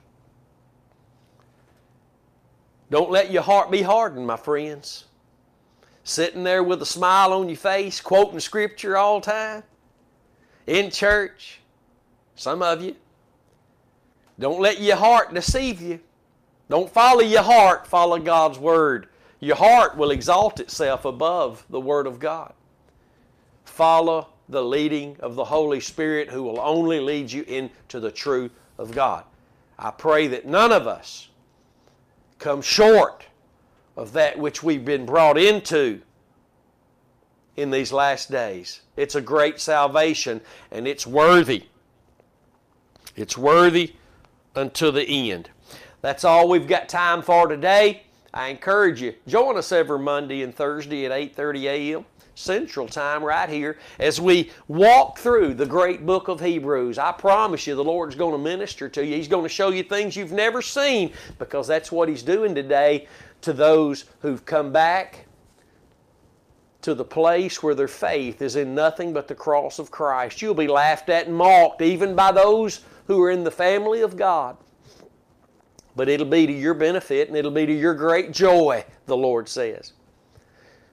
Don't 2.92 3.10
let 3.10 3.32
your 3.32 3.42
heart 3.42 3.72
be 3.72 3.82
hardened, 3.82 4.28
my 4.28 4.38
friends. 4.38 5.06
Sitting 6.04 6.44
there 6.44 6.62
with 6.62 6.84
a 6.84 6.86
smile 6.86 7.34
on 7.34 7.50
your 7.50 7.58
face, 7.58 8.00
quoting 8.00 8.40
scripture 8.40 8.96
all 8.96 9.20
the 9.20 9.26
time, 9.26 9.64
in 10.68 10.92
church, 10.92 11.62
some 12.36 12.62
of 12.62 12.84
you. 12.84 12.96
Don't 14.38 14.62
let 14.62 14.80
your 14.80 14.98
heart 14.98 15.34
deceive 15.34 15.82
you. 15.82 16.00
Don't 16.70 16.94
follow 16.94 17.22
your 17.22 17.42
heart, 17.42 17.88
follow 17.88 18.20
God's 18.20 18.60
Word. 18.60 19.08
Your 19.40 19.56
heart 19.56 19.98
will 19.98 20.12
exalt 20.12 20.60
itself 20.60 21.06
above 21.06 21.66
the 21.70 21.80
Word 21.80 22.08
of 22.08 22.20
God. 22.20 22.54
Follow 23.66 24.30
the 24.50 24.64
leading 24.64 25.18
of 25.20 25.36
the 25.36 25.46
Holy 25.46 25.80
Spirit 25.80 26.30
who 26.30 26.42
will 26.44 26.60
only 26.60 27.00
lead 27.00 27.32
you 27.32 27.44
into 27.44 28.00
the 28.00 28.12
truth 28.12 28.52
of 28.78 28.94
God. 28.94 29.24
I 29.78 29.92
pray 29.92 30.28
that 30.28 30.46
none 30.46 30.72
of 30.72 30.88
us 30.88 31.30
come 32.40 32.62
short 32.62 33.26
of 33.96 34.14
that 34.14 34.38
which 34.38 34.64
we've 34.64 34.86
been 34.86 35.06
brought 35.06 35.38
into 35.38 36.02
in 37.56 37.72
these 37.72 37.92
last 37.92 38.32
days. 38.32 38.82
It's 38.96 39.16
a 39.16 39.22
great 39.22 39.60
salvation 39.60 40.42
and 40.72 40.88
it's 40.88 41.06
worthy. 41.06 41.66
It's 43.16 43.38
worthy 43.38 43.96
unto 44.56 44.92
the 44.92 45.32
end. 45.32 45.50
That's 46.02 46.24
all 46.24 46.48
we've 46.48 46.68
got 46.68 46.88
time 46.88 47.22
for 47.22 47.48
today. 47.48 48.04
I 48.38 48.50
encourage 48.50 49.02
you, 49.02 49.16
join 49.26 49.58
us 49.58 49.72
every 49.72 49.98
Monday 49.98 50.44
and 50.44 50.54
Thursday 50.54 51.08
at 51.08 51.12
8:30 51.12 51.64
a.m. 51.64 52.06
Central 52.36 52.88
Time 52.88 53.24
right 53.24 53.50
here 53.50 53.80
as 53.98 54.22
we 54.22 54.52
walk 54.68 55.18
through 55.18 55.56
the 55.56 55.66
great 55.66 56.06
book 56.06 56.28
of 56.28 56.40
Hebrews. 56.40 57.00
I 57.00 57.14
promise 57.14 57.66
you 57.66 57.74
the 57.74 57.84
Lord's 57.84 58.14
going 58.14 58.34
to 58.34 58.38
minister 58.38 58.90
to 58.90 59.04
you. 59.04 59.16
He's 59.16 59.28
going 59.28 59.42
to 59.42 59.50
show 59.50 59.70
you 59.70 59.82
things 59.82 60.16
you've 60.16 60.32
never 60.32 60.62
seen 60.62 61.14
because 61.40 61.66
that's 61.66 61.92
what 61.92 62.10
He's 62.10 62.22
doing 62.22 62.54
today 62.54 63.08
to 63.42 63.54
those 63.54 64.06
who've 64.20 64.46
come 64.46 64.72
back 64.72 65.26
to 66.84 66.94
the 66.94 67.04
place 67.04 67.64
where 67.64 67.74
their 67.74 67.88
faith 67.88 68.44
is 68.44 68.56
in 68.56 68.76
nothing 68.76 69.14
but 69.14 69.28
the 69.28 69.34
cross 69.34 69.80
of 69.80 69.90
Christ. 69.90 70.44
You'll 70.44 70.54
be 70.54 70.68
laughed 70.68 71.10
at 71.10 71.26
and 71.26 71.36
mocked 71.36 71.82
even 71.82 72.16
by 72.16 72.32
those 72.32 72.82
who 73.08 73.20
are 73.24 73.32
in 73.32 73.44
the 73.44 73.50
family 73.50 74.02
of 74.02 74.16
God 74.16 74.58
but 75.98 76.08
it'll 76.08 76.28
be 76.28 76.46
to 76.46 76.54
your 76.54 76.76
benefit 76.76 77.28
and 77.28 77.36
it'll 77.36 77.50
be 77.50 77.66
to 77.66 77.74
your 77.74 77.96
great 77.96 78.32
joy, 78.32 78.86
the 79.08 79.18
Lord 79.18 79.50
says. 79.50 79.94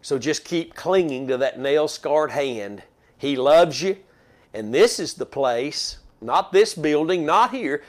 So 0.00 0.18
just 0.18 0.46
keep 0.46 0.74
clinging 0.74 1.28
to 1.28 1.36
that 1.36 1.60
nail 1.60 1.88
scarred 1.88 2.30
hand. 2.30 2.82
He 3.18 3.36
loves 3.36 3.82
you, 3.82 3.98
and 4.54 4.74
this 4.74 4.98
is 4.98 5.14
the 5.14 5.26
place, 5.26 5.98
not 6.22 6.52
this 6.52 6.74
building, 6.74 7.26
not 7.26 7.50
here, 7.50 7.84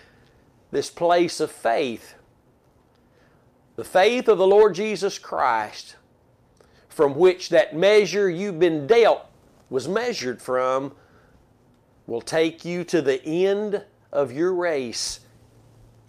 this 0.71 0.89
place 0.89 1.39
of 1.39 1.51
faith. 1.51 2.15
The 3.77 3.85
faith 3.85 4.27
of 4.27 4.37
the 4.37 4.47
Lord 4.47 4.75
Jesus 4.75 5.17
Christ, 5.17 5.95
from 6.89 7.15
which 7.15 7.47
that 7.47 7.75
measure 7.75 8.29
you've 8.29 8.59
been 8.59 8.87
dealt 8.87 9.25
was 9.69 9.87
measured 9.87 10.41
from, 10.41 10.93
will 12.07 12.21
take 12.21 12.65
you 12.65 12.83
to 12.83 13.01
the 13.01 13.25
end 13.25 13.85
of 14.11 14.33
your 14.33 14.53
race 14.53 15.21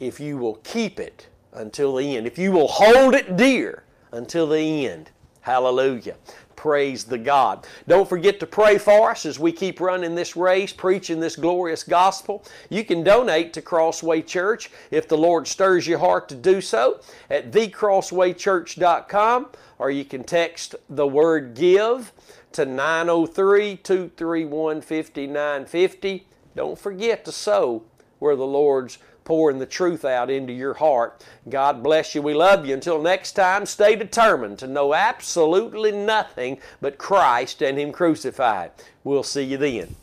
if 0.01 0.21
you 0.21 0.39
will 0.39 0.57
keep 0.57 1.01
it 1.01 1.29
until 1.53 1.97
the 1.97 2.17
end, 2.17 2.27
if 2.27 2.39
you 2.39 2.53
will 2.53 2.69
hold 2.69 3.15
it 3.15 3.37
dear 3.37 3.85
until 4.13 4.49
the 4.49 4.87
end. 4.87 5.11
Hallelujah. 5.41 6.17
Praise 6.57 7.05
the 7.05 7.19
God. 7.19 7.67
Don't 7.87 8.09
forget 8.09 8.41
to 8.41 8.47
pray 8.47 8.79
for 8.79 9.11
us 9.11 9.25
as 9.27 9.39
we 9.39 9.53
keep 9.53 9.79
running 9.79 10.17
this 10.17 10.35
race, 10.35 10.73
preaching 10.73 11.21
this 11.21 11.37
glorious 11.37 11.85
gospel. 11.85 12.43
You 12.71 12.85
can 12.85 13.05
donate 13.05 13.53
to 13.53 13.63
Crossway 13.63 14.23
Church 14.23 14.71
if 14.91 15.07
the 15.07 15.19
Lord 15.19 15.47
stirs 15.47 15.87
your 15.87 16.01
heart 16.01 16.29
to 16.31 16.35
do 16.35 16.61
so 16.61 17.01
at 17.31 17.53
thecrosswaychurch.com 17.53 19.47
or 19.79 19.91
you 19.91 20.05
can 20.05 20.25
text 20.25 20.75
the 20.89 21.07
word 21.07 21.55
give 21.55 22.13
to 22.53 22.65
903 22.65 23.77
231 23.77 24.81
5950. 24.81 26.27
Don't 26.57 26.79
forget 26.79 27.25
to 27.27 27.33
sow 27.33 27.85
where 28.19 28.35
the 28.35 28.47
Lord's 28.47 28.99
pouring 29.27 29.59
the 29.59 29.67
truth 29.67 30.07
out 30.07 30.31
into 30.31 30.55
your 30.55 30.73
heart. 30.73 31.23
God 31.51 31.83
bless 31.83 32.15
you. 32.15 32.23
We 32.23 32.33
love 32.33 32.65
you. 32.65 32.73
Until 32.73 33.03
next 33.03 33.33
time, 33.33 33.67
stay 33.67 33.95
determined 33.95 34.59
to 34.61 34.67
know 34.67 34.95
absolutely 34.95 35.93
nothing 35.93 36.59
but 36.81 36.97
Christ 36.97 37.63
and 37.63 37.79
Him 37.79 37.93
crucified. 37.93 38.71
We'll 39.05 39.23
see 39.23 39.43
you 39.43 39.59
then. 39.59 39.97